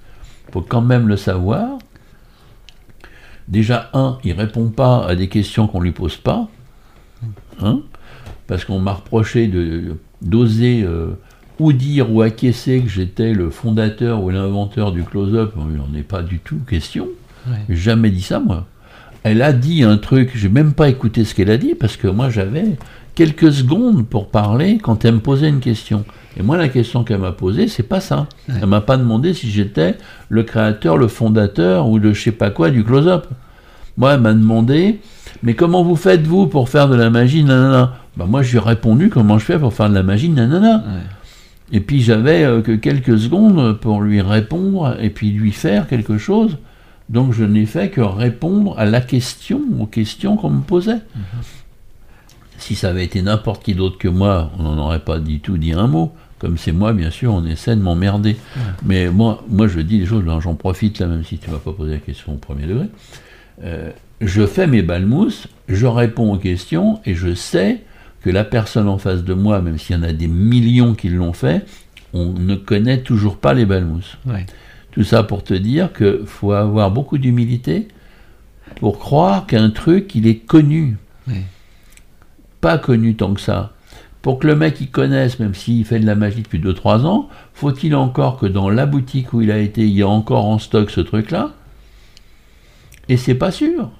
faut 0.52 0.62
quand 0.62 0.80
même 0.80 1.08
le 1.08 1.16
savoir. 1.16 1.78
Déjà, 3.48 3.90
un, 3.92 4.18
il 4.24 4.32
répond 4.32 4.68
pas 4.68 5.04
à 5.06 5.16
des 5.16 5.28
questions 5.28 5.66
qu'on 5.66 5.80
lui 5.80 5.90
pose 5.90 6.16
pas, 6.16 6.48
hein, 7.60 7.80
parce 8.46 8.64
qu'on 8.64 8.78
m'a 8.78 8.92
reproché 8.92 9.48
de 9.48 9.96
d'oser 10.20 10.82
euh, 10.82 11.16
ou 11.60 11.72
dire 11.72 12.12
ou 12.12 12.22
acquiescer 12.22 12.80
que 12.80 12.88
j'étais 12.88 13.32
le 13.32 13.50
fondateur 13.50 14.22
ou 14.22 14.30
l'inventeur 14.30 14.90
du 14.92 15.04
close-up, 15.04 15.54
il 15.56 15.76
n'en 15.76 15.96
est 15.96 16.02
pas 16.02 16.22
du 16.22 16.38
tout 16.38 16.58
question. 16.68 17.08
J'ai 17.68 17.76
jamais 17.76 18.10
dit 18.10 18.22
ça, 18.22 18.40
moi. 18.40 18.66
Elle 19.22 19.42
a 19.42 19.52
dit 19.52 19.82
un 19.82 19.96
truc, 19.96 20.32
j'ai 20.34 20.48
même 20.48 20.74
pas 20.74 20.88
écouté 20.88 21.24
ce 21.24 21.34
qu'elle 21.34 21.50
a 21.50 21.56
dit, 21.56 21.74
parce 21.74 21.96
que 21.96 22.08
moi 22.08 22.30
j'avais 22.30 22.76
quelques 23.18 23.52
secondes 23.52 24.06
pour 24.06 24.28
parler 24.28 24.78
quand 24.80 25.04
elle 25.04 25.14
me 25.14 25.18
posait 25.18 25.48
une 25.48 25.58
question. 25.58 26.04
Et 26.38 26.42
moi, 26.44 26.56
la 26.56 26.68
question 26.68 27.02
qu'elle 27.02 27.18
m'a 27.18 27.32
posée, 27.32 27.66
c'est 27.66 27.82
pas 27.82 27.98
ça. 27.98 28.28
Elle 28.48 28.66
m'a 28.66 28.80
pas 28.80 28.96
demandé 28.96 29.34
si 29.34 29.50
j'étais 29.50 29.96
le 30.28 30.44
créateur, 30.44 30.96
le 30.96 31.08
fondateur 31.08 31.88
ou 31.88 31.98
le 31.98 32.14
je 32.14 32.22
sais 32.22 32.30
pas 32.30 32.50
quoi 32.50 32.70
du 32.70 32.84
close-up. 32.84 33.26
Moi, 33.96 34.14
elle 34.14 34.20
m'a 34.20 34.34
demandé, 34.34 35.00
mais 35.42 35.54
comment 35.54 35.82
vous 35.82 35.96
faites 35.96 36.24
vous 36.28 36.46
pour 36.46 36.68
faire 36.68 36.88
de 36.88 36.94
la 36.94 37.10
magie, 37.10 37.42
nanana? 37.42 37.96
Bah, 38.16 38.26
Moi, 38.28 38.42
j'ai 38.42 38.60
répondu 38.60 39.08
comment 39.10 39.36
je 39.40 39.46
fais 39.46 39.58
pour 39.58 39.74
faire 39.74 39.90
de 39.90 39.96
la 39.96 40.04
magie, 40.04 40.28
nanana. 40.28 40.84
Et 41.72 41.80
puis 41.80 42.00
j'avais 42.00 42.44
euh, 42.44 42.62
que 42.62 42.76
quelques 42.76 43.18
secondes 43.18 43.80
pour 43.80 44.00
lui 44.00 44.20
répondre 44.20 44.96
et 45.00 45.10
puis 45.10 45.32
lui 45.32 45.50
faire 45.50 45.88
quelque 45.88 46.18
chose. 46.18 46.56
Donc 47.08 47.32
je 47.32 47.42
n'ai 47.42 47.66
fait 47.66 47.90
que 47.90 48.00
répondre 48.00 48.78
à 48.78 48.84
la 48.84 49.00
question, 49.00 49.60
aux 49.80 49.86
questions 49.86 50.36
qu'on 50.36 50.50
me 50.50 50.62
posait. 50.62 50.94
Mhm. 50.94 51.42
Si 52.58 52.74
ça 52.74 52.90
avait 52.90 53.04
été 53.04 53.22
n'importe 53.22 53.62
qui 53.62 53.74
d'autre 53.74 53.98
que 53.98 54.08
moi, 54.08 54.50
on 54.58 54.64
n'en 54.64 54.78
aurait 54.78 55.00
pas 55.00 55.18
du 55.18 55.40
tout 55.40 55.56
dit 55.56 55.72
un 55.72 55.86
mot. 55.86 56.12
Comme 56.38 56.56
c'est 56.56 56.72
moi, 56.72 56.92
bien 56.92 57.10
sûr, 57.10 57.32
on 57.34 57.44
essaie 57.46 57.74
de 57.74 57.80
m'emmerder. 57.80 58.36
Mais 58.84 59.08
moi, 59.08 59.42
moi, 59.48 59.66
je 59.66 59.80
dis 59.80 59.98
les 59.98 60.06
choses, 60.06 60.24
j'en 60.40 60.54
profite 60.54 60.98
là, 61.00 61.06
même 61.06 61.24
si 61.24 61.38
tu 61.38 61.48
ne 61.48 61.54
m'as 61.54 61.60
pas 61.60 61.72
posé 61.72 61.92
la 61.92 61.98
question 61.98 62.34
au 62.34 62.36
premier 62.36 62.66
degré. 62.66 62.86
Euh, 63.64 63.90
je 64.20 64.46
fais 64.46 64.66
mes 64.66 64.82
balmousses, 64.82 65.48
je 65.68 65.86
réponds 65.86 66.32
aux 66.32 66.38
questions 66.38 67.00
et 67.04 67.14
je 67.14 67.34
sais 67.34 67.82
que 68.22 68.30
la 68.30 68.44
personne 68.44 68.88
en 68.88 68.98
face 68.98 69.24
de 69.24 69.34
moi, 69.34 69.60
même 69.60 69.78
s'il 69.78 69.96
y 69.96 69.98
en 69.98 70.02
a 70.02 70.12
des 70.12 70.26
millions 70.26 70.94
qui 70.94 71.08
l'ont 71.08 71.32
fait, 71.32 71.64
on 72.12 72.26
ne 72.32 72.54
connaît 72.54 73.00
toujours 73.00 73.36
pas 73.36 73.54
les 73.54 73.66
balmousses. 73.66 74.16
Tout 74.90 75.04
ça 75.04 75.22
pour 75.22 75.44
te 75.44 75.54
dire 75.54 75.92
qu'il 75.92 76.26
faut 76.26 76.52
avoir 76.52 76.90
beaucoup 76.90 77.18
d'humilité 77.18 77.88
pour 78.76 78.98
croire 78.98 79.46
qu'un 79.46 79.70
truc, 79.70 80.14
il 80.14 80.26
est 80.26 80.36
connu. 80.38 80.96
Pas 82.60 82.78
connu 82.78 83.14
tant 83.14 83.34
que 83.34 83.40
ça. 83.40 83.72
Pour 84.22 84.38
que 84.38 84.46
le 84.46 84.56
mec 84.56 84.80
y 84.80 84.88
connaisse, 84.88 85.38
même 85.38 85.54
s'il 85.54 85.84
fait 85.84 86.00
de 86.00 86.06
la 86.06 86.14
magie 86.14 86.42
depuis 86.42 86.58
2-3 86.58 87.06
ans, 87.06 87.28
faut-il 87.54 87.94
encore 87.94 88.38
que 88.38 88.46
dans 88.46 88.68
la 88.68 88.84
boutique 88.84 89.32
où 89.32 89.42
il 89.42 89.50
a 89.50 89.58
été, 89.58 89.82
il 89.82 89.94
y 89.94 90.02
a 90.02 90.08
encore 90.08 90.46
en 90.46 90.58
stock 90.58 90.90
ce 90.90 91.00
truc-là? 91.00 91.52
Et 93.08 93.16
c'est 93.16 93.36
pas 93.36 93.50
sûr. 93.50 93.90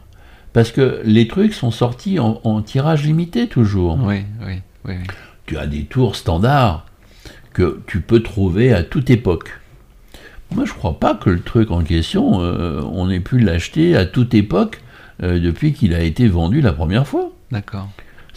Parce 0.52 0.72
que 0.72 1.00
les 1.04 1.28
trucs 1.28 1.54
sont 1.54 1.70
sortis 1.70 2.18
en, 2.18 2.62
tirage 2.62 3.04
limité 3.04 3.46
toujours. 3.46 3.98
Oui, 4.02 4.24
oui, 4.44 4.60
oui, 4.84 4.94
Tu 5.46 5.56
as 5.56 5.66
des 5.66 5.84
tours 5.84 6.16
standards 6.16 6.86
que 7.52 7.80
tu 7.86 8.00
peux 8.00 8.22
trouver 8.22 8.72
à 8.72 8.82
toute 8.82 9.10
époque. 9.10 9.50
Moi, 10.50 10.64
je 10.64 10.72
crois 10.72 10.98
pas 10.98 11.14
que 11.14 11.30
le 11.30 11.40
truc 11.40 11.70
en 11.70 11.82
question, 11.82 12.40
euh, 12.40 12.82
on 12.92 13.10
ait 13.10 13.20
pu 13.20 13.38
l'acheter 13.38 13.96
à 13.96 14.06
toute 14.06 14.34
époque 14.34 14.80
euh, 15.22 15.38
depuis 15.38 15.74
qu'il 15.74 15.94
a 15.94 16.00
été 16.00 16.26
vendu 16.26 16.60
la 16.60 16.72
première 16.72 17.06
fois. 17.06 17.30
D'accord. 17.50 17.88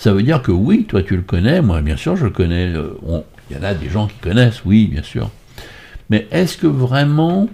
Ça 0.02 0.14
veut 0.14 0.24
dire 0.24 0.42
que 0.42 0.52
oui, 0.52 0.86
toi 0.86 1.04
tu 1.04 1.16
le 1.16 1.22
connais, 1.22 1.62
moi 1.62 1.80
bien 1.84 1.96
sûr 1.96 2.16
je 2.16 2.24
le 2.24 2.32
connais. 2.32 2.74
Euh, 2.74 3.22
il 3.52 3.56
y 3.56 3.60
en 3.60 3.62
a 3.62 3.76
des 3.76 3.88
gens 3.88 4.08
qui 4.08 4.18
connaissent, 4.18 4.66
oui, 4.66 4.88
bien 4.88 5.04
sûr. 5.04 5.30
Mais 6.10 6.28
est-ce 6.32 6.58
que 6.58 6.66
vraiment 6.66 7.48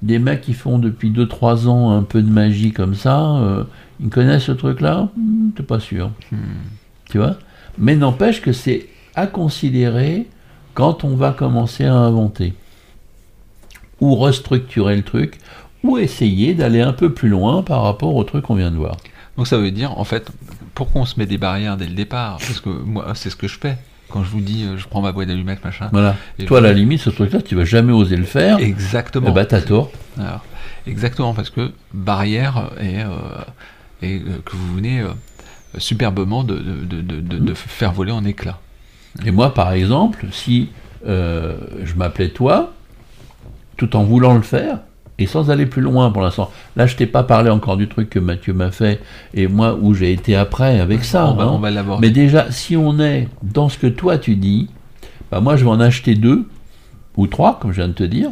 des 0.00 0.20
mecs 0.20 0.42
qui 0.42 0.52
font 0.52 0.78
depuis 0.78 1.10
2-3 1.10 1.66
ans 1.66 1.90
un 1.90 2.04
peu 2.04 2.22
de 2.22 2.30
magie 2.30 2.70
comme 2.70 2.94
ça, 2.94 3.66
ils 3.98 4.10
connaissent 4.10 4.44
ce 4.44 4.52
truc-là? 4.52 5.08
Hmm, 5.16 5.50
T'es 5.56 5.64
pas 5.64 5.80
sûr. 5.80 6.12
Hmm. 6.30 6.36
Tu 7.10 7.18
vois? 7.18 7.36
Mais 7.78 7.96
n'empêche 7.96 8.42
que 8.42 8.52
c'est 8.52 8.86
à 9.16 9.26
considérer 9.26 10.28
quand 10.74 11.02
on 11.02 11.16
va 11.16 11.32
commencer 11.32 11.84
à 11.84 11.94
inventer. 11.94 12.54
Ou 14.00 14.14
restructurer 14.14 14.94
le 14.94 15.02
truc, 15.02 15.38
ou 15.82 15.98
essayer 15.98 16.54
d'aller 16.54 16.80
un 16.80 16.92
peu 16.92 17.12
plus 17.12 17.28
loin 17.28 17.64
par 17.64 17.82
rapport 17.82 18.14
au 18.14 18.22
truc 18.22 18.44
qu'on 18.44 18.54
vient 18.54 18.70
de 18.70 18.76
voir. 18.76 18.98
Donc 19.36 19.48
ça 19.48 19.58
veut 19.58 19.72
dire, 19.72 19.98
en 19.98 20.04
fait, 20.04 20.30
pourquoi 20.78 21.00
on 21.02 21.06
se 21.06 21.18
met 21.18 21.26
des 21.26 21.38
barrières 21.38 21.76
dès 21.76 21.86
le 21.86 21.92
départ? 21.92 22.38
Parce 22.38 22.60
que 22.60 22.68
moi, 22.68 23.10
c'est 23.16 23.30
ce 23.30 23.36
que 23.36 23.48
je 23.48 23.58
fais. 23.58 23.76
Quand 24.10 24.22
je 24.22 24.30
vous 24.30 24.40
dis, 24.40 24.62
euh, 24.62 24.78
je 24.78 24.86
prends 24.86 25.02
ma 25.02 25.10
boîte 25.10 25.26
d'allumettes, 25.26 25.64
machin. 25.64 25.88
Voilà. 25.90 26.14
Toi, 26.46 26.58
à 26.58 26.60
la 26.60 26.72
limite, 26.72 27.00
ce 27.00 27.10
truc-là, 27.10 27.42
tu 27.42 27.56
vas 27.56 27.64
jamais 27.64 27.92
oser 27.92 28.16
le 28.16 28.22
faire. 28.22 28.60
Exactement. 28.60 29.26
Eh 29.28 29.32
ben, 29.32 29.44
t'as 29.44 29.60
tort. 29.60 29.90
exactement, 30.86 31.34
parce 31.34 31.50
que 31.50 31.72
barrière 31.92 32.70
et 32.80 33.02
euh, 33.02 33.08
et 34.02 34.18
euh, 34.20 34.40
que 34.44 34.54
vous 34.54 34.76
venez 34.76 35.00
euh, 35.00 35.08
superbement 35.78 36.44
de, 36.44 36.56
de, 36.60 37.54
faire 37.54 37.90
voler 37.92 38.12
en 38.12 38.24
éclats. 38.24 38.60
Et 39.26 39.32
moi, 39.32 39.52
par 39.52 39.72
exemple, 39.72 40.26
si 40.30 40.68
je 41.04 41.94
m'appelais 41.96 42.28
toi, 42.28 42.72
tout 43.76 43.96
en 43.96 44.04
voulant 44.04 44.34
le 44.34 44.42
faire, 44.42 44.78
et 45.18 45.26
sans 45.26 45.50
aller 45.50 45.66
plus 45.66 45.82
loin 45.82 46.10
pour 46.10 46.22
l'instant. 46.22 46.50
Là, 46.76 46.86
je 46.86 46.96
t'ai 46.96 47.06
pas 47.06 47.22
parlé 47.24 47.50
encore 47.50 47.76
du 47.76 47.88
truc 47.88 48.08
que 48.10 48.18
Mathieu 48.20 48.52
m'a 48.52 48.70
fait, 48.70 49.00
et 49.34 49.46
moi, 49.48 49.76
où 49.80 49.94
j'ai 49.94 50.12
été 50.12 50.36
après 50.36 50.78
avec 50.80 51.04
ça. 51.04 51.26
On 51.28 51.34
va, 51.34 51.44
hein. 51.44 51.50
on 51.52 51.58
va 51.58 51.98
Mais 52.00 52.10
déjà, 52.10 52.50
si 52.52 52.76
on 52.76 53.00
est 53.00 53.28
dans 53.42 53.68
ce 53.68 53.78
que 53.78 53.86
toi 53.88 54.18
tu 54.18 54.36
dis, 54.36 54.68
bah 55.30 55.40
moi, 55.40 55.56
je 55.56 55.64
vais 55.64 55.70
en 55.70 55.80
acheter 55.80 56.14
deux, 56.14 56.46
ou 57.16 57.26
trois, 57.26 57.58
comme 57.58 57.72
je 57.72 57.76
viens 57.76 57.88
de 57.88 57.94
te 57.94 58.04
dire. 58.04 58.30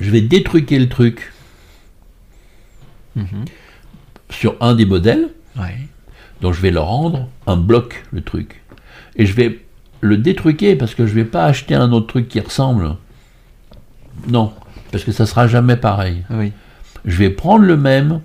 Je 0.00 0.10
vais 0.10 0.22
détruquer 0.22 0.78
le 0.78 0.88
truc 0.88 1.30
Mhm. 3.16 3.44
sur 4.30 4.56
un 4.60 4.74
des 4.74 4.86
modèles. 4.86 5.28
Ouais. 5.56 5.78
Donc 6.40 6.54
je 6.54 6.60
vais 6.60 6.70
le 6.72 6.80
rendre 6.80 7.28
un 7.46 7.56
bloc, 7.56 8.04
le 8.12 8.22
truc. 8.22 8.62
Et 9.16 9.24
je 9.26 9.34
vais 9.34 9.60
le 10.00 10.16
détruquer 10.16 10.74
parce 10.74 10.94
que 10.94 11.06
je 11.06 11.14
vais 11.14 11.24
pas 11.24 11.44
acheter 11.44 11.74
un 11.74 11.92
autre 11.92 12.08
truc 12.08 12.28
qui 12.28 12.40
ressemble. 12.40 12.96
Non, 14.28 14.52
parce 14.94 15.02
que 15.02 15.10
ça 15.10 15.26
sera 15.26 15.48
jamais 15.48 15.74
pareil. 15.74 16.22
Oui. 16.30 16.52
Je 17.04 17.16
vais 17.16 17.30
prendre 17.30 17.64
le 17.64 17.76
même 17.76 18.20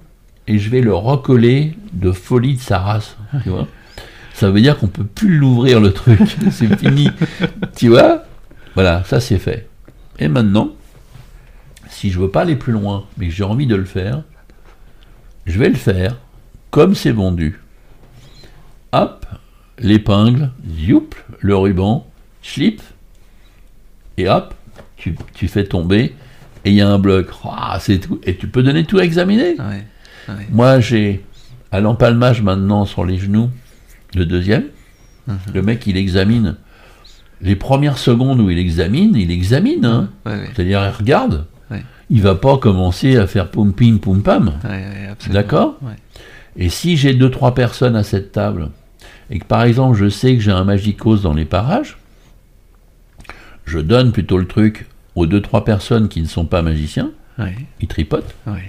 et 0.47 0.59
je 0.59 0.69
vais 0.69 0.81
le 0.81 0.93
recoller 0.93 1.75
de 1.93 2.11
folie 2.11 2.57
de 2.57 2.61
sa 2.61 2.77
race. 2.77 3.17
Tu 3.41 3.49
vois 3.49 3.67
ça 4.35 4.51
veut 4.51 4.61
dire 4.61 4.77
qu'on 4.77 4.85
peut 4.85 5.03
plus 5.03 5.35
l'ouvrir 5.35 5.79
le 5.79 5.91
truc. 5.91 6.19
c'est 6.51 6.77
fini. 6.77 7.09
tu 7.75 7.87
vois? 7.87 8.23
Voilà, 8.75 9.03
ça 9.05 9.19
c'est 9.19 9.39
fait. 9.39 9.67
Et 10.19 10.27
maintenant, 10.27 10.69
si 11.89 12.11
je 12.11 12.19
veux 12.19 12.29
pas 12.29 12.41
aller 12.41 12.55
plus 12.55 12.73
loin, 12.73 13.05
mais 13.17 13.29
que 13.29 13.33
j'ai 13.33 13.43
envie 13.43 13.65
de 13.65 13.75
le 13.75 13.85
faire, 13.85 14.21
je 15.47 15.57
vais 15.57 15.69
le 15.69 15.75
faire 15.75 16.17
comme 16.69 16.93
c'est 16.93 17.09
vendu. 17.09 17.59
Hop, 18.91 19.25
l'épingle, 19.79 20.51
youp, 20.77 21.15
le 21.39 21.57
ruban, 21.57 22.05
slip, 22.43 22.79
et 24.17 24.29
hop, 24.29 24.53
tu, 24.97 25.15
tu 25.33 25.47
fais 25.47 25.63
tomber, 25.63 26.13
et 26.69 26.71
il 26.71 26.75
y 26.77 26.81
a 26.81 26.87
un 26.87 26.99
bloc. 26.99 27.27
Ah, 27.43 27.77
c'est 27.81 27.97
tout. 27.99 28.19
Et 28.23 28.35
tu 28.37 28.47
peux 28.47 28.61
donner 28.63 28.83
tout 28.85 28.99
à 28.99 29.03
examiner. 29.03 29.55
Ouais. 29.57 29.83
Ouais. 30.29 30.47
Moi, 30.51 30.79
j'ai 30.79 31.23
à 31.71 31.79
l'empalmage 31.79 32.41
maintenant 32.41 32.85
sur 32.85 33.03
les 33.05 33.17
genoux, 33.17 33.49
le 34.15 34.25
deuxième. 34.25 34.65
Mhm. 35.27 35.37
Le 35.53 35.61
mec, 35.61 35.85
il 35.87 35.97
examine. 35.97 36.55
Les 37.41 37.55
premières 37.55 37.97
secondes 37.97 38.39
où 38.39 38.49
il 38.49 38.57
examine, 38.59 39.15
il 39.15 39.31
examine. 39.31 39.85
hein. 39.85 40.09
Ouais. 40.25 40.49
C'est-à-dire, 40.53 40.81
il 40.83 40.97
regarde. 40.97 41.45
Il 42.11 42.23
va 42.23 42.33
pas 42.33 42.57
commencer 42.57 43.17
à 43.17 43.27
faire 43.27 43.51
poum 43.51 43.71
ping 43.71 43.99
poum 43.99 44.23
pam. 44.23 44.53
D'accord. 45.29 45.77
Et 46.55 46.69
si 46.69 46.97
j'ai 46.97 47.13
deux 47.13 47.29
trois 47.29 47.53
personnes 47.53 47.95
à 47.95 48.01
cette 48.03 48.31
table 48.31 48.71
et 49.29 49.37
que 49.37 49.45
par 49.45 49.61
exemple 49.61 49.95
je 49.95 50.09
sais 50.09 50.33
que 50.35 50.41
j'ai 50.41 50.49
un 50.51 50.63
magicos 50.63 51.21
dans 51.21 51.33
les 51.35 51.45
parages, 51.45 51.97
je 53.65 53.77
donne 53.77 54.11
plutôt 54.11 54.39
le 54.39 54.47
truc 54.47 54.87
aux 55.19 55.25
deux 55.25 55.41
trois 55.41 55.63
personnes 55.65 56.07
qui 56.09 56.21
ne 56.21 56.27
sont 56.27 56.45
pas 56.45 56.61
magiciens, 56.61 57.11
Ouais. 57.37 57.55
ils 57.79 57.87
tripotent. 57.87 58.35
Ouais. 58.47 58.63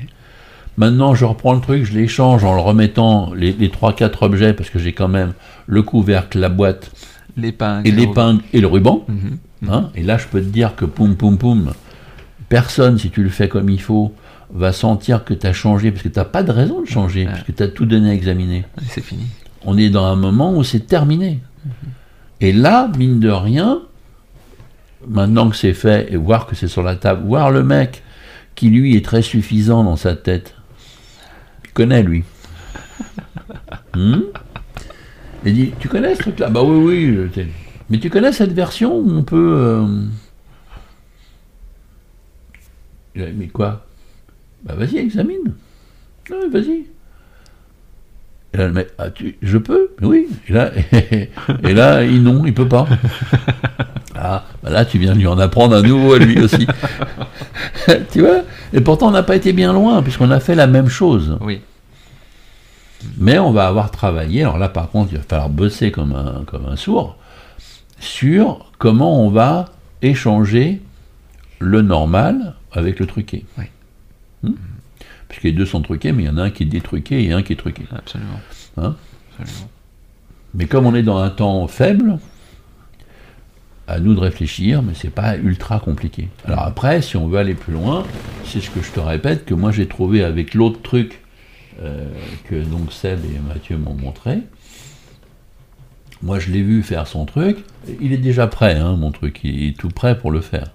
Maintenant, 0.77 1.15
je 1.15 1.25
reprends 1.25 1.53
le 1.55 1.61
truc, 1.61 1.85
je 1.85 1.93
l'échange 1.93 2.45
en 2.45 2.55
le 2.55 2.61
remettant 2.61 3.33
les, 3.35 3.53
les 3.53 3.69
3-4 3.69 4.23
objets, 4.25 4.53
parce 4.53 4.71
que 4.71 4.79
j'ai 4.79 4.93
quand 4.93 5.09
même 5.09 5.33
le 5.67 5.83
couvercle, 5.83 6.39
la 6.39 6.49
boîte, 6.49 6.91
L'épingle. 7.37 7.87
et 7.89 7.91
l'épingle 7.93 8.43
et 8.53 8.61
le 8.61 8.67
ruban. 8.67 9.05
Mhm. 9.09 9.39
hein. 9.71 9.91
et 9.95 10.03
là, 10.03 10.19
je 10.19 10.27
peux 10.27 10.41
te 10.41 10.47
dire 10.47 10.77
que 10.77 10.85
poum 10.85 11.17
poum 11.17 11.37
poum, 11.39 11.73
personne, 12.49 12.99
si 12.99 13.11
tu 13.11 13.23
le 13.23 13.29
fais 13.29 13.49
comme 13.49 13.69
il 13.69 13.81
faut, 13.81 14.15
va 14.53 14.73
sentir 14.73 15.25
que 15.25 15.35
tu 15.35 15.47
as 15.47 15.53
changé, 15.53 15.91
parce 15.91 16.03
que 16.03 16.09
tu 16.09 16.19
n'as 16.19 16.25
pas 16.25 16.43
de 16.43 16.51
raison 16.53 16.81
de 16.81 16.87
changer, 16.87 17.25
Ouais. 17.27 17.31
parce 17.33 17.43
que 17.45 17.53
tu 17.53 17.63
as 17.63 17.69
tout 17.69 17.87
donné 17.87 18.11
à 18.11 18.15
examiner. 18.15 18.65
C'est 18.89 19.03
fini. 19.05 19.27
On 19.65 19.77
est 19.77 19.91
dans 19.91 20.05
un 20.07 20.17
moment 20.17 20.55
où 20.57 20.65
c'est 20.65 20.87
terminé. 20.87 21.41
Et 22.41 22.53
là, 22.53 22.91
mine 22.97 23.21
de 23.21 23.29
rien, 23.31 23.81
maintenant 25.07 25.51
que 25.51 25.57
c'est 25.57 25.75
fait, 25.75 26.13
et 26.13 26.17
voir 26.17 26.47
que 26.47 26.55
c'est 26.55 26.69
sur 26.69 26.83
la 26.83 26.97
table, 26.97 27.27
voir 27.27 27.51
le 27.51 27.63
mec 27.63 28.03
qui 28.55 28.69
lui 28.71 28.97
est 28.97 29.05
très 29.05 29.23
suffisant 29.23 29.85
dans 29.85 29.97
sa 29.97 30.17
tête, 30.17 30.55
tu 31.63 31.73
connais 31.73 32.03
lui. 32.03 32.25
Hmm 33.97 34.21
Il 35.45 35.55
dit, 35.55 35.73
tu 35.81 35.89
connais 35.89 36.15
ce 36.15 36.21
truc-là? 36.21 36.49
Bah 36.49 36.63
oui, 36.63 37.11
oui. 37.11 37.47
Mais 37.89 37.99
tu 37.99 38.09
connais 38.09 38.33
cette 38.33 38.53
version 38.53 38.97
où 38.97 39.11
on 39.11 39.25
peut... 39.25 39.55
euh, 39.59 40.05
il 43.17 43.23
a 43.23 43.27
dit, 43.27 43.37
Mais 43.37 43.49
quoi? 43.49 43.87
Bah 44.63 44.75
vas-y, 44.77 44.99
examine. 44.99 45.55
Mais 46.31 46.49
vas-y. 46.49 46.87
Et 48.53 48.57
là, 48.57 48.67
le 48.67 48.73
mec, 48.73 48.89
ah, 48.99 49.11
tu, 49.11 49.37
je 49.43 49.59
peux? 49.59 49.91
Oui. 50.03 50.29
Et 50.49 50.53
là, 50.53 50.71
et 51.63 51.73
là, 51.73 52.03
il 52.03 52.23
non, 52.23 52.45
il 52.47 52.55
peut 52.55 52.69
pas. 52.69 52.87
Ah, 54.23 54.45
bah 54.63 54.69
là, 54.69 54.85
tu 54.85 54.99
viens 54.99 55.15
lui 55.15 55.27
en 55.27 55.39
apprendre 55.39 55.77
un 55.77 55.83
nouveau 55.83 56.13
à 56.13 56.19
lui 56.19 56.39
aussi. 56.43 56.67
tu 58.13 58.21
vois? 58.21 58.43
Et 58.75 58.83
pourtant, 58.83 59.09
on 59.09 59.13
n'a 59.13 59.23
pas 59.23 59.35
été 59.35 59.55
bien 59.55 59.73
loin, 59.73 60.03
puisqu'on 60.03 60.31
a 60.31 60.41
fait 60.41 60.55
la 60.55 60.67
même 60.67 60.89
chose. 60.89 61.39
Oui. 61.41 61.63
Mais 63.17 63.39
on 63.39 63.51
va 63.51 63.67
avoir 63.67 63.91
travaillé, 63.91 64.43
alors 64.43 64.59
là, 64.59 64.69
par 64.69 64.91
contre, 64.91 65.13
il 65.13 65.17
va 65.17 65.25
falloir 65.27 65.49
bosser 65.49 65.91
comme 65.91 66.13
un, 66.13 66.45
comme 66.45 66.67
un 66.67 66.77
sourd, 66.77 67.17
sur 67.99 68.71
comment 68.79 69.25
on 69.25 69.31
va 69.31 69.67
échanger 70.03 70.83
le 71.59 71.81
normal 71.81 72.55
avec 72.73 72.99
le 72.99 73.07
truqué. 73.07 73.47
Oui. 73.57 73.65
Hmm? 74.43 74.55
Puisque 75.31 75.45
les 75.45 75.53
deux 75.53 75.65
sont 75.65 75.81
truqués, 75.81 76.13
mais 76.13 76.25
il 76.25 76.27
y 76.27 76.29
en 76.29 76.37
a 76.37 76.43
un 76.43 76.51
qui 76.51 76.65
est 76.65 76.67
détruqué 76.67 77.25
et 77.25 77.33
un 77.33 77.43
qui 77.43 77.55
est 77.55 77.57
truqué. 77.57 77.85
Absolument. 77.97 78.41
Hein 78.77 78.97
Absolument. 79.39 79.71
Mais 80.55 80.67
comme 80.67 80.85
on 80.85 80.95
est 80.95 81.03
dans 81.03 81.19
un 81.19 81.31
temps 81.31 81.67
faible, 81.69 82.19
à 83.91 83.99
nous 83.99 84.15
de 84.15 84.21
réfléchir, 84.21 84.83
mais 84.83 84.93
c'est 84.95 85.11
pas 85.11 85.37
ultra 85.37 85.81
compliqué. 85.81 86.29
Alors 86.45 86.63
après, 86.63 87.03
si 87.03 87.17
on 87.17 87.27
veut 87.27 87.39
aller 87.39 87.55
plus 87.55 87.73
loin, 87.73 88.05
c'est 88.45 88.61
ce 88.61 88.71
que 88.71 88.83
je 88.83 88.91
te 88.93 89.01
répète, 89.01 89.45
que 89.45 89.55
moi 89.55 89.73
j'ai 89.73 89.87
trouvé 89.87 90.23
avec 90.23 90.55
l'autre 90.55 90.81
truc 90.83 91.21
euh, 91.83 92.07
que 92.49 92.55
donc 92.55 92.93
Seb 92.93 93.21
et 93.25 93.39
Mathieu 93.49 93.77
m'ont 93.79 93.95
montré. 93.95 94.39
Moi 96.23 96.39
je 96.39 96.51
l'ai 96.51 96.63
vu 96.63 96.83
faire 96.83 97.07
son 97.07 97.25
truc, 97.25 97.59
il 98.01 98.13
est 98.13 98.19
déjà 98.19 98.47
prêt, 98.47 98.77
hein, 98.77 98.97
mon 98.97 99.11
truc, 99.11 99.41
il 99.43 99.69
est 99.69 99.77
tout 99.77 99.89
prêt 99.89 100.19
pour 100.19 100.31
le 100.31 100.41
faire. 100.41 100.71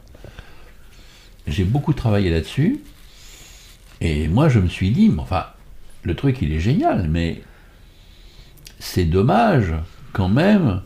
J'ai 1.48 1.64
beaucoup 1.64 1.94
travaillé 1.94 2.30
là-dessus, 2.32 2.82
et 4.06 4.28
moi 4.28 4.50
je 4.50 4.60
me 4.60 4.68
suis 4.68 4.92
dit, 4.92 5.10
mais 5.10 5.22
enfin, 5.22 5.46
le 6.04 6.16
truc 6.16 6.42
il 6.42 6.54
est 6.54 6.60
génial, 6.60 7.08
mais 7.10 7.42
c'est 8.80 9.06
dommage 9.06 9.74
quand 10.14 10.30
même, 10.30 10.82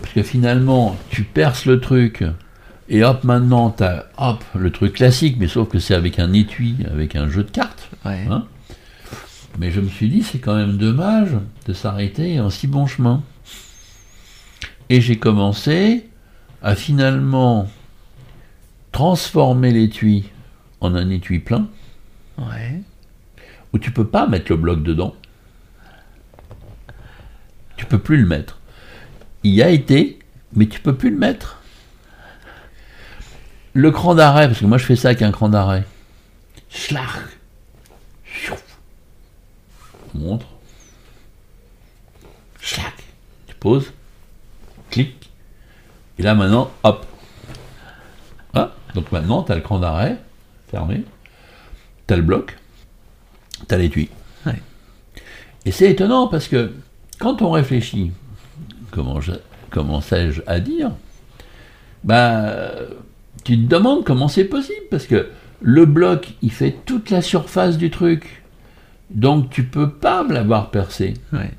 parce 0.00 0.12
que 0.12 0.22
finalement, 0.22 0.96
tu 1.10 1.22
perces 1.22 1.66
le 1.66 1.80
truc, 1.80 2.24
et 2.88 3.02
hop, 3.02 3.24
maintenant, 3.24 3.70
tu 3.70 3.82
as 3.82 4.06
hop, 4.18 4.44
le 4.54 4.70
truc 4.70 4.94
classique, 4.94 5.36
mais 5.38 5.48
sauf 5.48 5.68
que 5.68 5.78
c'est 5.78 5.94
avec 5.94 6.18
un 6.18 6.32
étui, 6.32 6.76
avec 6.90 7.16
un 7.16 7.28
jeu 7.28 7.44
de 7.44 7.50
cartes. 7.50 7.88
Ouais. 8.04 8.26
Hein 8.30 8.46
mais 9.58 9.70
je 9.70 9.80
me 9.80 9.88
suis 9.88 10.08
dit, 10.08 10.22
c'est 10.22 10.38
quand 10.38 10.56
même 10.56 10.76
dommage 10.76 11.30
de 11.66 11.72
s'arrêter 11.72 12.40
en 12.40 12.50
si 12.50 12.66
bon 12.66 12.86
chemin. 12.86 13.22
Et 14.88 15.00
j'ai 15.00 15.16
commencé 15.16 16.08
à 16.62 16.74
finalement 16.74 17.68
transformer 18.92 19.70
l'étui 19.70 20.30
en 20.80 20.94
un 20.94 21.08
étui 21.10 21.38
plein, 21.38 21.68
Ouais. 22.38 22.80
où 23.72 23.78
tu 23.78 23.90
peux 23.90 24.06
pas 24.06 24.26
mettre 24.26 24.50
le 24.50 24.56
bloc 24.56 24.82
dedans. 24.82 25.14
Tu 27.76 27.86
peux 27.86 27.98
plus 27.98 28.16
le 28.16 28.26
mettre. 28.26 28.60
Il 29.42 29.52
y 29.52 29.62
a 29.62 29.68
été, 29.68 30.20
mais 30.54 30.66
tu 30.66 30.80
peux 30.80 30.94
plus 30.94 31.10
le 31.10 31.18
mettre. 31.18 31.60
Le 33.72 33.90
cran 33.90 34.14
d'arrêt, 34.14 34.46
parce 34.46 34.60
que 34.60 34.66
moi 34.66 34.78
je 34.78 34.84
fais 34.84 34.96
ça 34.96 35.08
avec 35.08 35.22
un 35.22 35.32
cran 35.32 35.48
d'arrêt. 35.48 35.84
Schlag. 36.70 37.04
Montre. 40.14 40.46
Schlag. 42.60 42.92
Tu 43.48 43.54
poses. 43.56 43.92
Clic. 44.90 45.30
Et 46.18 46.22
là 46.22 46.36
maintenant, 46.36 46.70
hop. 46.84 47.04
Ah, 48.54 48.72
donc 48.94 49.10
maintenant, 49.10 49.42
tu 49.42 49.50
as 49.50 49.56
le 49.56 49.60
cran 49.60 49.80
d'arrêt 49.80 50.18
fermé. 50.70 51.04
Tu 52.06 52.14
as 52.14 52.16
le 52.16 52.22
bloc. 52.22 52.56
Tu 53.68 53.74
as 53.74 53.78
l'étui. 53.78 54.08
Ouais. 54.46 54.60
Et 55.64 55.70
c'est 55.72 55.90
étonnant 55.90 56.28
parce 56.28 56.48
que 56.48 56.72
quand 57.18 57.42
on 57.42 57.50
réfléchit, 57.50 58.12
comment, 58.90 59.20
je- 59.20 59.32
comment 59.70 60.00
sais-je 60.00 60.42
à 60.46 60.60
dire, 60.60 60.90
bah, 62.02 62.70
tu 63.44 63.56
te 63.58 63.66
demandes 63.68 64.04
comment 64.04 64.28
c'est 64.28 64.44
possible 64.44 64.86
parce 64.90 65.06
que 65.06 65.28
le 65.60 65.86
bloc, 65.86 66.34
il 66.42 66.52
fait 66.52 66.74
toute 66.84 67.10
la 67.10 67.22
surface 67.22 67.78
du 67.78 67.90
truc. 67.90 68.42
Donc 69.10 69.50
tu 69.50 69.64
peux 69.64 69.90
pas 69.90 70.24
l'avoir 70.28 70.70
percé. 70.70 71.14
Ouais. 71.32 71.50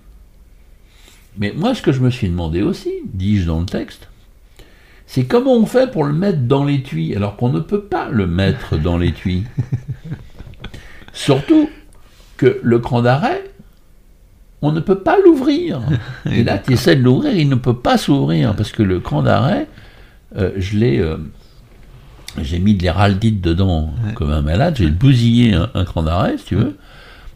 Mais 1.37 1.53
moi, 1.55 1.73
ce 1.75 1.81
que 1.81 1.91
je 1.91 1.99
me 2.01 2.09
suis 2.09 2.29
demandé 2.29 2.61
aussi, 2.61 2.91
dis-je 3.05 3.45
dans 3.47 3.59
le 3.59 3.65
texte, 3.65 4.07
c'est 5.07 5.25
comment 5.25 5.53
on 5.53 5.65
fait 5.65 5.91
pour 5.91 6.03
le 6.03 6.13
mettre 6.13 6.39
dans 6.39 6.63
l'étui 6.65 7.15
alors 7.15 7.35
qu'on 7.35 7.49
ne 7.49 7.59
peut 7.59 7.81
pas 7.83 8.09
le 8.09 8.25
mettre 8.27 8.77
dans 8.77 8.97
l'étui. 8.97 9.43
Surtout 11.15 11.69
que 12.37 12.59
le 12.61 12.79
cran 12.79 13.01
d'arrêt, 13.01 13.43
on 14.61 14.71
ne 14.71 14.79
peut 14.81 14.99
pas 14.99 15.17
l'ouvrir. 15.23 15.81
Et 16.31 16.43
là, 16.43 16.57
tu 16.59 16.73
essaies 16.73 16.95
de 16.95 17.01
l'ouvrir, 17.01 17.33
il 17.35 17.49
ne 17.49 17.55
peut 17.55 17.75
pas 17.77 17.97
s'ouvrir 17.97 18.55
parce 18.55 18.71
que 18.71 18.83
le 18.83 18.99
cran 18.99 19.23
d'arrêt, 19.23 19.67
euh, 20.37 20.51
je 20.57 20.77
l'ai. 20.77 20.99
euh, 20.99 21.17
j'ai 22.41 22.59
mis 22.59 22.73
de 22.75 22.83
l'héraldite 22.83 23.39
dedans 23.39 23.91
comme 24.15 24.29
un 24.31 24.41
malade, 24.41 24.75
j'ai 24.77 24.89
bousillé 24.89 25.53
un, 25.53 25.69
un 25.73 25.85
cran 25.85 26.03
d'arrêt, 26.03 26.37
si 26.37 26.43
tu 26.45 26.55
veux, 26.55 26.75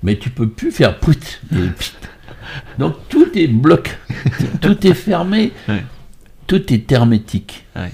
mais 0.04 0.18
tu 0.18 0.30
peux 0.30 0.50
plus 0.50 0.72
faire 0.74 0.98
pout. 0.98 1.40
Donc 2.78 2.96
tout 3.08 3.28
est 3.34 3.48
bloqué, 3.48 3.92
tout 4.62 4.86
est 4.86 4.94
fermé, 4.94 5.54
Ouais. 5.70 5.86
tout 6.48 6.74
est 6.74 6.92
hermétique, 6.92 7.66
Ouais, 7.78 7.94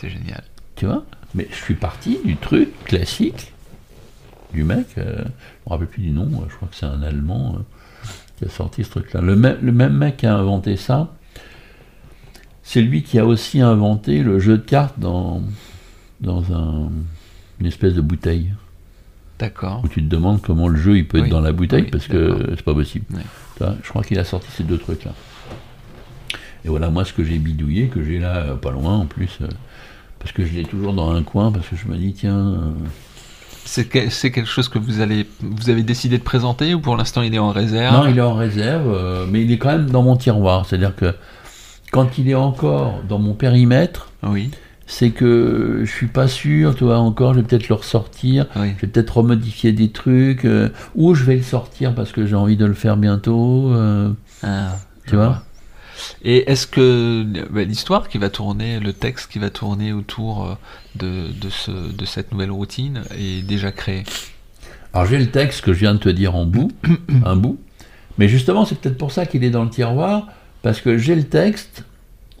C'est 0.00 0.08
génial. 0.08 0.42
tu 0.74 0.86
vois? 0.86 1.04
Mais 1.34 1.46
je 1.50 1.56
suis 1.56 1.74
parti 1.74 2.18
du 2.24 2.36
truc 2.36 2.70
classique 2.84 3.52
du 4.52 4.64
mec. 4.64 4.86
euh, 4.98 5.16
je 5.18 5.22
me 5.22 5.70
rappelle 5.70 5.86
plus 5.88 6.02
du 6.02 6.10
nom. 6.10 6.24
euh, 6.26 6.46
Je 6.50 6.54
crois 6.56 6.68
que 6.68 6.74
c'est 6.76 6.86
un 6.86 7.02
Allemand 7.02 7.56
euh, 7.58 8.08
qui 8.38 8.44
a 8.44 8.48
sorti 8.48 8.84
ce 8.84 8.90
truc-là. 8.90 9.20
Le, 9.20 9.36
même- 9.36 9.58
le 9.62 9.72
même 9.72 9.96
mec 9.96 10.18
qui 10.18 10.26
a 10.26 10.34
inventé 10.36 10.76
ça, 10.76 11.12
c'est 12.62 12.82
lui 12.82 13.02
qui 13.02 13.18
a 13.18 13.26
aussi 13.26 13.60
inventé 13.60 14.22
le 14.22 14.38
jeu 14.38 14.58
de 14.58 14.62
cartes 14.62 14.98
dans, 14.98 15.42
dans 16.20 16.52
un- 16.52 16.90
une 17.60 17.66
espèce 17.66 17.94
de 17.94 18.00
bouteille. 18.00 18.52
D'accord. 19.38 19.80
Où 19.84 19.88
tu 19.88 20.02
te 20.02 20.08
demandes 20.08 20.40
comment 20.40 20.68
le 20.68 20.78
jeu 20.78 20.96
il 20.98 21.08
peut 21.08 21.18
être 21.18 21.28
dans 21.28 21.40
la 21.40 21.52
bouteille 21.52 21.82
oui, 21.84 21.90
parce 21.90 22.06
que 22.06 22.52
c'est 22.56 22.62
pas 22.64 22.74
possible. 22.74 23.04
Je 23.60 23.88
crois 23.88 24.02
qu'il 24.04 24.18
a 24.18 24.24
sorti 24.24 24.48
ces 24.52 24.62
deux 24.64 24.78
trucs-là. 24.78 25.12
Et 26.64 26.68
voilà, 26.68 26.90
moi, 26.90 27.04
ce 27.04 27.12
que 27.12 27.24
j'ai 27.24 27.38
bidouillé, 27.38 27.88
que 27.88 28.04
j'ai 28.04 28.20
là, 28.20 28.54
pas 28.54 28.70
loin 28.70 28.94
en 28.98 29.06
plus, 29.06 29.38
parce 30.20 30.30
que 30.30 30.44
je 30.46 30.52
l'ai 30.52 30.62
toujours 30.62 30.92
dans 30.92 31.10
un 31.10 31.24
coin, 31.24 31.50
parce 31.50 31.66
que 31.68 31.74
je 31.74 31.88
me 31.88 31.96
dis, 31.96 32.12
tiens, 32.12 32.72
C'est 33.74 33.86
que- 33.86 34.10
c'est 34.10 34.30
quelque 34.30 34.50
chose 34.50 34.68
que 34.68 34.78
vous 34.78 35.00
allez, 35.00 35.26
vous 35.40 35.70
avez 35.70 35.82
décidé 35.82 36.18
de 36.18 36.22
présenter 36.22 36.74
ou 36.74 36.80
pour 36.80 36.94
l'instant 36.94 37.22
il 37.22 37.34
est 37.34 37.38
en 37.38 37.48
réserve? 37.48 37.94
Non, 37.94 38.06
il 38.06 38.18
est 38.18 38.20
en 38.20 38.34
réserve, 38.34 38.86
euh, 38.92 39.24
mais 39.30 39.40
il 39.44 39.50
est 39.50 39.56
quand 39.56 39.70
même 39.72 39.88
dans 39.90 40.02
mon 40.02 40.14
tiroir. 40.14 40.66
C'est-à-dire 40.66 40.94
que 40.94 41.14
quand 41.90 42.18
il 42.18 42.28
est 42.28 42.34
encore 42.34 43.00
dans 43.08 43.18
mon 43.18 43.32
périmètre, 43.32 44.10
Oui, 44.22 44.50
c'est 44.86 45.08
que 45.08 45.80
je 45.84 45.90
suis 45.90 46.06
pas 46.08 46.28
sûr, 46.28 46.74
tu 46.74 46.84
vois, 46.84 46.98
encore, 46.98 47.32
je 47.32 47.40
vais 47.40 47.46
peut-être 47.46 47.70
le 47.70 47.76
ressortir, 47.76 48.44
oui. 48.56 48.72
je 48.76 48.82
vais 48.84 48.92
peut-être 48.92 49.16
remodifier 49.16 49.72
des 49.72 49.88
trucs, 49.90 50.44
euh, 50.44 50.68
ou 50.94 51.14
je 51.14 51.24
vais 51.24 51.36
le 51.36 51.42
sortir 51.42 51.94
parce 51.94 52.12
que 52.12 52.26
j'ai 52.26 52.36
envie 52.36 52.58
de 52.58 52.66
le 52.66 52.74
faire 52.74 52.98
bientôt, 52.98 53.72
euh, 53.72 54.10
Ah, 54.42 54.76
tu 55.06 55.16
vois. 55.16 55.44
Et 56.24 56.50
est-ce 56.50 56.66
que 56.66 57.24
bah, 57.50 57.64
l'histoire 57.64 58.08
qui 58.08 58.18
va 58.18 58.30
tourner, 58.30 58.80
le 58.80 58.92
texte 58.92 59.30
qui 59.30 59.38
va 59.38 59.50
tourner 59.50 59.92
autour 59.92 60.44
euh, 60.44 60.54
de, 60.96 61.32
de, 61.32 61.50
ce, 61.50 61.70
de 61.70 62.04
cette 62.04 62.32
nouvelle 62.32 62.50
routine 62.50 63.02
est 63.18 63.42
déjà 63.46 63.72
créé? 63.72 64.04
Alors 64.92 65.06
j'ai 65.06 65.18
le 65.18 65.30
texte 65.30 65.62
que 65.62 65.72
je 65.72 65.80
viens 65.80 65.94
de 65.94 65.98
te 65.98 66.08
dire 66.08 66.36
en 66.36 66.44
bout, 66.44 66.70
un 67.24 67.36
bout, 67.36 67.58
mais 68.18 68.28
justement 68.28 68.64
c'est 68.64 68.78
peut-être 68.78 68.98
pour 68.98 69.12
ça 69.12 69.26
qu'il 69.26 69.42
est 69.44 69.50
dans 69.50 69.64
le 69.64 69.70
tiroir, 69.70 70.28
parce 70.62 70.80
que 70.80 70.98
j'ai 70.98 71.14
le 71.14 71.24
texte, 71.24 71.84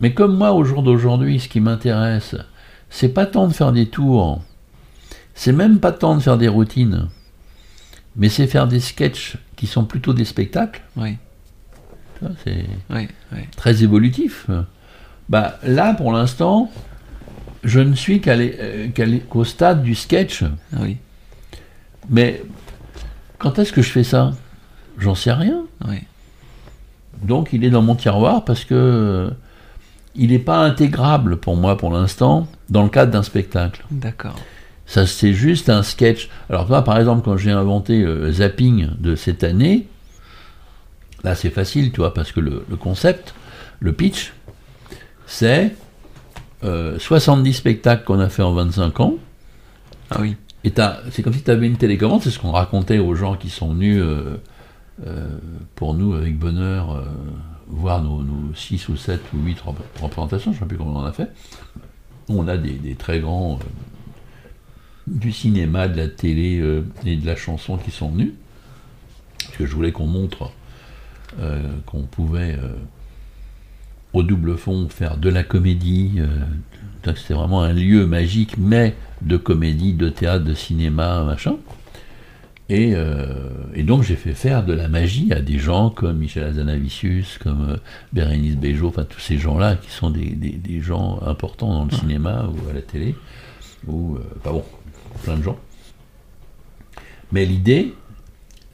mais 0.00 0.12
comme 0.12 0.36
moi 0.36 0.52
au 0.52 0.64
jour 0.64 0.82
d'aujourd'hui, 0.82 1.40
ce 1.40 1.48
qui 1.48 1.60
m'intéresse, 1.60 2.36
c'est 2.90 3.08
pas 3.08 3.26
tant 3.26 3.48
de 3.48 3.52
faire 3.52 3.72
des 3.72 3.86
tours, 3.86 4.42
c'est 5.34 5.52
même 5.52 5.80
pas 5.80 5.92
tant 5.92 6.14
de 6.14 6.20
faire 6.20 6.36
des 6.36 6.48
routines, 6.48 7.08
mais 8.16 8.28
c'est 8.28 8.46
faire 8.46 8.68
des 8.68 8.80
sketchs 8.80 9.38
qui 9.56 9.66
sont 9.66 9.84
plutôt 9.84 10.12
des 10.12 10.26
spectacles, 10.26 10.82
Oui, 10.96 11.16
c'est 12.44 12.66
oui, 12.90 13.08
oui. 13.32 13.40
très 13.56 13.82
évolutif. 13.82 14.46
Bah 15.28 15.58
là 15.64 15.94
pour 15.94 16.12
l'instant, 16.12 16.70
je 17.64 17.80
ne 17.80 17.94
suis 17.94 18.20
euh, 18.26 18.88
qu'au 19.28 19.44
stade 19.44 19.82
du 19.82 19.94
sketch. 19.94 20.44
Oui, 20.78 20.96
Mais 22.10 22.42
quand 23.38 23.58
est-ce 23.58 23.72
que 23.72 23.82
je 23.82 23.90
fais 23.90 24.04
ça? 24.04 24.32
J'en 24.98 25.14
sais 25.14 25.32
rien. 25.32 25.64
oui. 25.88 25.98
Donc 27.22 27.50
il 27.52 27.64
est 27.64 27.70
dans 27.70 27.82
mon 27.82 27.94
tiroir 27.94 28.44
parce 28.44 28.64
que 28.64 28.74
euh, 28.74 29.30
il 30.16 30.30
n'est 30.30 30.38
pas 30.40 30.58
intégrable 30.58 31.36
pour 31.36 31.56
moi 31.56 31.76
pour 31.76 31.92
l'instant 31.92 32.48
dans 32.68 32.82
le 32.82 32.88
cadre 32.88 33.12
d'un 33.12 33.22
spectacle. 33.22 33.84
D'accord. 33.92 34.34
Ça 34.86 35.06
c'est 35.06 35.32
juste 35.32 35.70
un 35.70 35.82
sketch. 35.84 36.28
Alors 36.50 36.66
toi 36.66 36.82
par 36.82 36.98
exemple 36.98 37.22
quand 37.24 37.36
j'ai 37.36 37.52
inventé 37.52 38.02
euh, 38.02 38.32
Zapping 38.32 38.88
de 38.98 39.14
cette 39.14 39.44
année, 39.44 39.86
là 41.24 41.34
c'est 41.34 41.50
facile 41.50 41.92
tu 41.92 41.98
vois 42.00 42.14
parce 42.14 42.32
que 42.32 42.40
le, 42.40 42.64
le 42.68 42.76
concept, 42.76 43.34
le 43.80 43.92
pitch, 43.92 44.32
c'est 45.26 45.74
euh, 46.64 46.98
70 46.98 47.52
spectacles 47.52 48.04
qu'on 48.04 48.20
a 48.20 48.28
fait 48.28 48.42
en 48.42 48.52
25 48.52 49.00
ans. 49.00 49.14
Ah 50.10 50.18
oui, 50.20 50.36
Et 50.64 50.70
t'as- 50.70 51.00
c'est 51.10 51.22
comme 51.22 51.32
si 51.32 51.42
tu 51.42 51.50
avais 51.50 51.66
une 51.66 51.76
télécommande, 51.76 52.22
c'est 52.22 52.30
ce 52.30 52.38
qu'on 52.38 52.52
racontait 52.52 52.98
aux 52.98 53.14
gens 53.14 53.36
qui 53.36 53.50
sont 53.50 53.72
venus 53.74 54.00
euh, 54.00 54.36
euh, 55.06 55.26
pour 55.74 55.94
nous 55.94 56.12
avec 56.14 56.38
bonheur 56.38 56.92
euh, 56.92 57.02
voir 57.68 58.02
nos, 58.02 58.22
6 58.54 58.88
ou 58.90 58.96
7 58.96 59.20
ou 59.34 59.38
8 59.44 59.58
représentations, 60.00 60.52
je 60.52 60.56
ne 60.58 60.60
sais 60.60 60.66
plus 60.66 60.76
combien 60.76 60.92
on 60.92 60.98
en 60.98 61.04
a 61.06 61.12
fait. 61.12 61.30
On 62.28 62.46
a 62.46 62.56
des, 62.56 62.72
des 62.74 62.94
très 62.94 63.18
grands 63.20 63.54
euh, 63.60 63.64
du 65.08 65.32
cinéma, 65.32 65.88
de 65.88 65.96
la 65.96 66.08
télé 66.08 66.58
euh, 66.60 66.84
et 67.04 67.16
de 67.16 67.26
la 67.26 67.34
chanson 67.36 67.76
qui 67.76 67.90
sont 67.90 68.10
venus. 68.10 68.32
Parce 69.44 69.56
que 69.56 69.66
je 69.66 69.74
voulais 69.74 69.90
qu'on 69.92 70.06
montre 70.06 70.42
euh, 70.44 70.46
qu'on 71.86 72.02
pouvait 72.02 72.56
euh, 72.62 72.76
au 74.12 74.22
double 74.22 74.56
fond 74.56 74.88
faire 74.88 75.16
de 75.16 75.28
la 75.28 75.42
comédie. 75.42 76.14
euh, 76.18 77.14
C'était 77.16 77.34
vraiment 77.34 77.62
un 77.62 77.72
lieu 77.72 78.06
magique, 78.06 78.56
mais 78.58 78.94
de 79.22 79.36
comédie, 79.36 79.94
de 79.94 80.08
théâtre, 80.08 80.44
de 80.44 80.54
cinéma, 80.54 81.24
machin. 81.24 81.56
Et, 82.68 82.92
euh, 82.94 83.50
et 83.74 83.82
donc 83.82 84.02
j'ai 84.02 84.16
fait 84.16 84.32
faire 84.32 84.64
de 84.64 84.72
la 84.72 84.88
magie 84.88 85.32
à 85.32 85.40
des 85.42 85.58
gens 85.58 85.90
comme 85.90 86.16
Michel 86.18 86.44
Azanavicius, 86.44 87.38
comme 87.38 87.70
euh, 87.70 87.76
Bérénice 88.12 88.56
Bejo, 88.56 88.88
enfin 88.88 89.04
tous 89.04 89.20
ces 89.20 89.36
gens-là 89.36 89.76
qui 89.76 89.90
sont 89.90 90.10
des, 90.10 90.80
gens 90.80 91.20
importants 91.26 91.72
dans 91.74 91.84
le 91.84 91.90
cinéma 91.90 92.48
ou 92.48 92.70
à 92.70 92.72
la 92.72 92.80
télé, 92.80 93.14
ou, 93.86 94.16
euh, 94.16 94.20
bon, 94.44 94.64
plein 95.22 95.36
de 95.36 95.42
gens. 95.42 95.58
Mais 97.30 97.44
l'idée, 97.44 97.94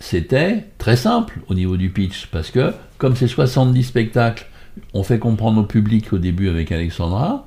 c'était 0.01 0.65
très 0.79 0.97
simple 0.97 1.41
au 1.49 1.55
niveau 1.55 1.77
du 1.77 1.91
pitch, 1.91 2.27
parce 2.27 2.51
que 2.51 2.73
comme 2.99 3.17
c'est 3.17 3.29
70 3.29 3.83
spectacles, 3.83 4.47
on 4.95 5.03
fait 5.03 5.19
comprendre 5.19 5.61
au 5.61 5.65
public 5.65 6.13
au 6.13 6.19
début 6.19 6.49
avec 6.49 6.71
Alexandra, 6.73 7.47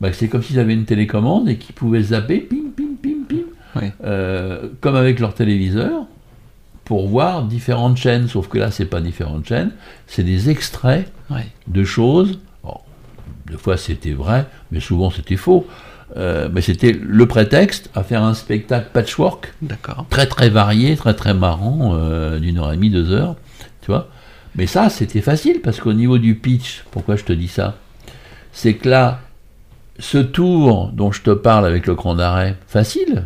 bah, 0.00 0.12
c'est 0.12 0.28
comme 0.28 0.42
s'ils 0.42 0.58
avaient 0.58 0.74
une 0.74 0.84
télécommande 0.86 1.48
et 1.48 1.56
qu'ils 1.56 1.74
pouvaient 1.74 2.02
zapper, 2.02 2.40
pim, 2.40 2.70
pim, 2.76 2.96
pim, 3.02 3.24
pim, 3.28 3.44
oui. 3.76 3.88
euh, 4.04 4.68
comme 4.80 4.96
avec 4.96 5.20
leur 5.20 5.34
téléviseur, 5.34 6.06
pour 6.84 7.08
voir 7.08 7.44
différentes 7.44 7.96
chaînes, 7.96 8.28
sauf 8.28 8.48
que 8.48 8.58
là, 8.58 8.70
c'est 8.70 8.84
pas 8.86 9.00
différentes 9.00 9.46
chaînes, 9.46 9.72
c'est 10.06 10.22
des 10.24 10.50
extraits 10.50 11.10
oui. 11.30 11.40
de 11.66 11.84
choses. 11.84 12.38
Des 13.46 13.58
fois, 13.58 13.76
c'était 13.76 14.12
vrai, 14.12 14.46
mais 14.72 14.80
souvent, 14.80 15.10
c'était 15.10 15.36
faux. 15.36 15.66
Euh, 16.16 16.48
mais 16.52 16.60
c'était 16.60 16.92
le 16.92 17.26
prétexte 17.26 17.90
à 17.94 18.04
faire 18.04 18.22
un 18.22 18.34
spectacle 18.34 18.88
patchwork 18.92 19.52
très 20.10 20.26
très 20.26 20.48
varié, 20.48 20.94
très 20.96 21.14
très 21.14 21.34
marrant, 21.34 21.94
euh, 21.96 22.38
d'une 22.38 22.58
heure 22.58 22.72
et 22.72 22.76
demie, 22.76 22.90
deux 22.90 23.10
heures, 23.10 23.34
tu 23.80 23.86
vois. 23.90 24.08
Mais 24.54 24.66
ça, 24.68 24.88
c'était 24.90 25.20
facile, 25.22 25.60
parce 25.60 25.80
qu'au 25.80 25.92
niveau 25.92 26.18
du 26.18 26.36
pitch, 26.36 26.84
pourquoi 26.92 27.16
je 27.16 27.24
te 27.24 27.32
dis 27.32 27.48
ça? 27.48 27.76
C'est 28.52 28.74
que 28.74 28.88
là, 28.88 29.20
ce 29.98 30.18
tour 30.18 30.90
dont 30.92 31.10
je 31.10 31.22
te 31.22 31.30
parle 31.30 31.66
avec 31.66 31.88
le 31.88 31.96
cran 31.96 32.14
d'arrêt, 32.14 32.54
facile, 32.68 33.24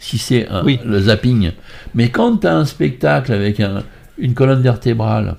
si 0.00 0.18
c'est 0.18 0.48
Oui. 0.64 0.80
le 0.84 0.98
zapping. 1.02 1.52
Mais 1.94 2.08
quand 2.10 2.38
tu 2.38 2.48
as 2.48 2.56
un 2.56 2.64
spectacle 2.64 3.32
avec 3.32 3.60
un- 3.60 3.84
une 4.18 4.34
colonne 4.34 4.62
vertébrale, 4.62 5.36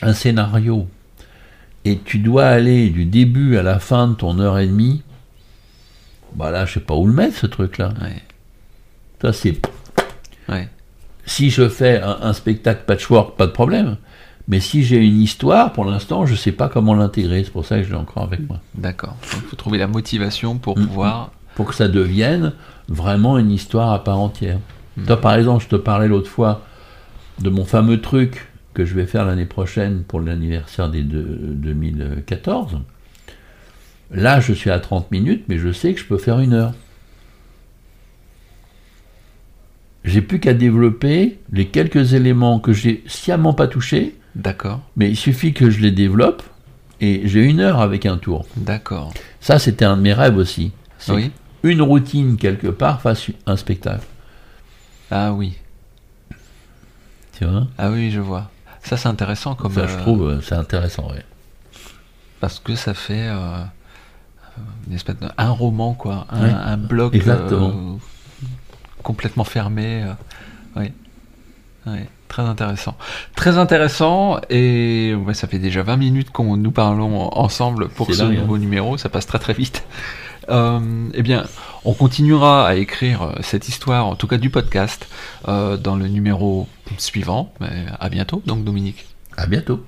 un 0.00 0.14
scénario, 0.14 0.86
et 1.84 1.98
tu 1.98 2.18
dois 2.18 2.46
aller 2.46 2.88
du 2.88 3.04
début 3.04 3.58
à 3.58 3.62
la 3.62 3.78
fin 3.78 4.08
de 4.08 4.14
ton 4.14 4.38
heure 4.38 4.58
et 4.58 4.66
demie, 4.66 5.02
bah 6.34 6.50
là, 6.50 6.64
je 6.66 6.74
sais 6.74 6.80
pas 6.80 6.94
où 6.94 7.06
le 7.06 7.12
mettre, 7.12 7.36
ce 7.36 7.46
truc-là. 7.46 7.92
Ça, 9.20 9.32
c'est 9.32 9.58
si 11.24 11.50
je 11.50 11.68
fais 11.68 12.00
un, 12.00 12.18
un 12.22 12.32
spectacle 12.32 12.82
patchwork, 12.86 13.36
pas 13.36 13.46
de 13.46 13.52
problème. 13.52 13.96
Mais 14.48 14.58
si 14.58 14.82
j'ai 14.82 14.96
une 14.96 15.20
histoire, 15.20 15.72
pour 15.72 15.84
l'instant, 15.84 16.26
je 16.26 16.32
ne 16.32 16.36
sais 16.36 16.50
pas 16.50 16.68
comment 16.68 16.94
l'intégrer. 16.94 17.44
C'est 17.44 17.52
pour 17.52 17.64
ça 17.64 17.76
que 17.78 17.84
je 17.84 17.90
l'ai 17.90 17.94
encore 17.96 18.24
avec 18.24 18.40
moi. 18.48 18.58
D'accord. 18.74 19.16
Il 19.34 19.40
faut 19.42 19.54
trouver 19.56 19.78
la 19.78 19.86
motivation 19.86 20.58
pour 20.58 20.76
Mhm. 20.76 20.86
pouvoir. 20.88 21.30
Pour 21.54 21.66
que 21.68 21.74
ça 21.74 21.86
devienne 21.86 22.52
vraiment 22.88 23.38
une 23.38 23.52
histoire 23.52 23.92
à 23.92 24.02
part 24.02 24.18
entière. 24.18 24.58
Mhm. 24.96 25.06
Toi, 25.06 25.20
par 25.20 25.34
exemple, 25.34 25.62
je 25.62 25.68
te 25.68 25.76
parlais 25.76 26.08
l'autre 26.08 26.28
fois 26.28 26.62
de 27.40 27.50
mon 27.50 27.64
fameux 27.64 28.00
truc 28.00 28.48
que 28.74 28.84
je 28.84 28.94
vais 28.94 29.06
faire 29.06 29.24
l'année 29.24 29.46
prochaine 29.46 30.02
pour 30.02 30.18
l'anniversaire 30.20 30.88
des 30.88 31.02
deux- 31.02 31.38
2014. 31.40 32.80
Là, 34.12 34.40
je 34.40 34.52
suis 34.52 34.70
à 34.70 34.78
30 34.78 35.10
minutes, 35.10 35.44
mais 35.48 35.58
je 35.58 35.72
sais 35.72 35.94
que 35.94 36.00
je 36.00 36.06
peux 36.06 36.18
faire 36.18 36.38
une 36.38 36.52
heure. 36.52 36.74
J'ai 40.04 40.20
plus 40.20 40.40
qu'à 40.40 40.52
développer 40.52 41.38
les 41.52 41.68
quelques 41.68 42.12
éléments 42.12 42.58
que 42.58 42.72
j'ai 42.72 43.02
sciemment 43.06 43.54
pas 43.54 43.68
touchés 43.68 44.16
D'accord. 44.34 44.80
Mais 44.96 45.10
il 45.10 45.16
suffit 45.16 45.52
que 45.52 45.70
je 45.70 45.80
les 45.80 45.90
développe 45.90 46.42
et 47.00 47.22
j'ai 47.24 47.44
une 47.44 47.60
heure 47.60 47.80
avec 47.80 48.06
un 48.06 48.16
tour. 48.16 48.46
D'accord. 48.56 49.12
Ça, 49.40 49.58
c'était 49.58 49.84
un 49.84 49.96
de 49.96 50.02
mes 50.02 50.14
rêves 50.14 50.36
aussi. 50.36 50.72
Oui. 51.08 51.30
Une 51.62 51.82
routine 51.82 52.36
quelque 52.36 52.68
part 52.68 53.00
fasse 53.00 53.26
un 53.46 53.56
spectacle. 53.56 54.06
Ah 55.10 55.32
oui. 55.32 55.54
Tu 57.38 57.44
vois? 57.44 57.66
Ah 57.78 57.90
oui, 57.90 58.10
je 58.10 58.20
vois. 58.20 58.50
Ça 58.82 58.96
c'est 58.96 59.08
intéressant 59.08 59.54
comme. 59.54 59.72
Ça, 59.72 59.86
je 59.86 59.94
euh, 59.94 60.00
trouve, 60.00 60.28
euh, 60.28 60.40
c'est 60.40 60.54
intéressant. 60.54 61.08
ouais. 61.10 61.24
Parce 62.40 62.58
que 62.58 62.74
ça 62.74 62.94
fait 62.94 63.28
euh, 63.28 63.62
une 64.88 64.94
espèce 64.94 65.18
de- 65.18 65.28
un 65.38 65.50
roman 65.50 65.94
quoi, 65.94 66.26
un, 66.30 66.44
un 66.44 66.76
bloc 66.76 67.14
Exactement. 67.14 67.68
euh, 67.68 67.96
complètement 69.02 69.44
fermé. 69.44 70.02
euh, 70.04 70.12
oui, 70.76 70.92
Oui, 71.86 71.98
très 72.28 72.42
intéressant, 72.42 72.96
très 73.34 73.58
intéressant. 73.58 74.40
Et 74.50 75.14
ouais, 75.14 75.34
ça 75.34 75.48
fait 75.48 75.58
déjà 75.58 75.82
20 75.82 75.96
minutes 75.96 76.30
qu'on 76.30 76.56
nous 76.56 76.70
parlons 76.70 77.28
ensemble 77.36 77.88
pour 77.88 78.12
ce 78.14 78.18
dingue, 78.22 78.38
nouveau 78.38 78.58
numéro. 78.58 78.96
Ça 78.96 79.08
passe 79.08 79.26
très 79.26 79.38
très 79.38 79.52
vite. 79.54 79.84
Euh, 80.48 80.80
eh 81.14 81.22
bien, 81.22 81.44
on 81.84 81.92
continuera 81.94 82.66
à 82.66 82.74
écrire 82.74 83.22
euh, 83.22 83.32
cette 83.42 83.68
histoire, 83.68 84.06
en 84.06 84.16
tout 84.16 84.26
cas 84.26 84.38
du 84.38 84.50
podcast, 84.50 85.06
euh, 85.46 85.76
dans 85.76 85.94
le 85.96 86.08
numéro 86.08 86.66
suivant. 86.98 87.52
Mais 87.60 87.84
à 88.00 88.08
bientôt, 88.08 88.42
donc 88.46 88.64
Dominique. 88.64 89.06
À 89.36 89.46
bientôt. 89.46 89.84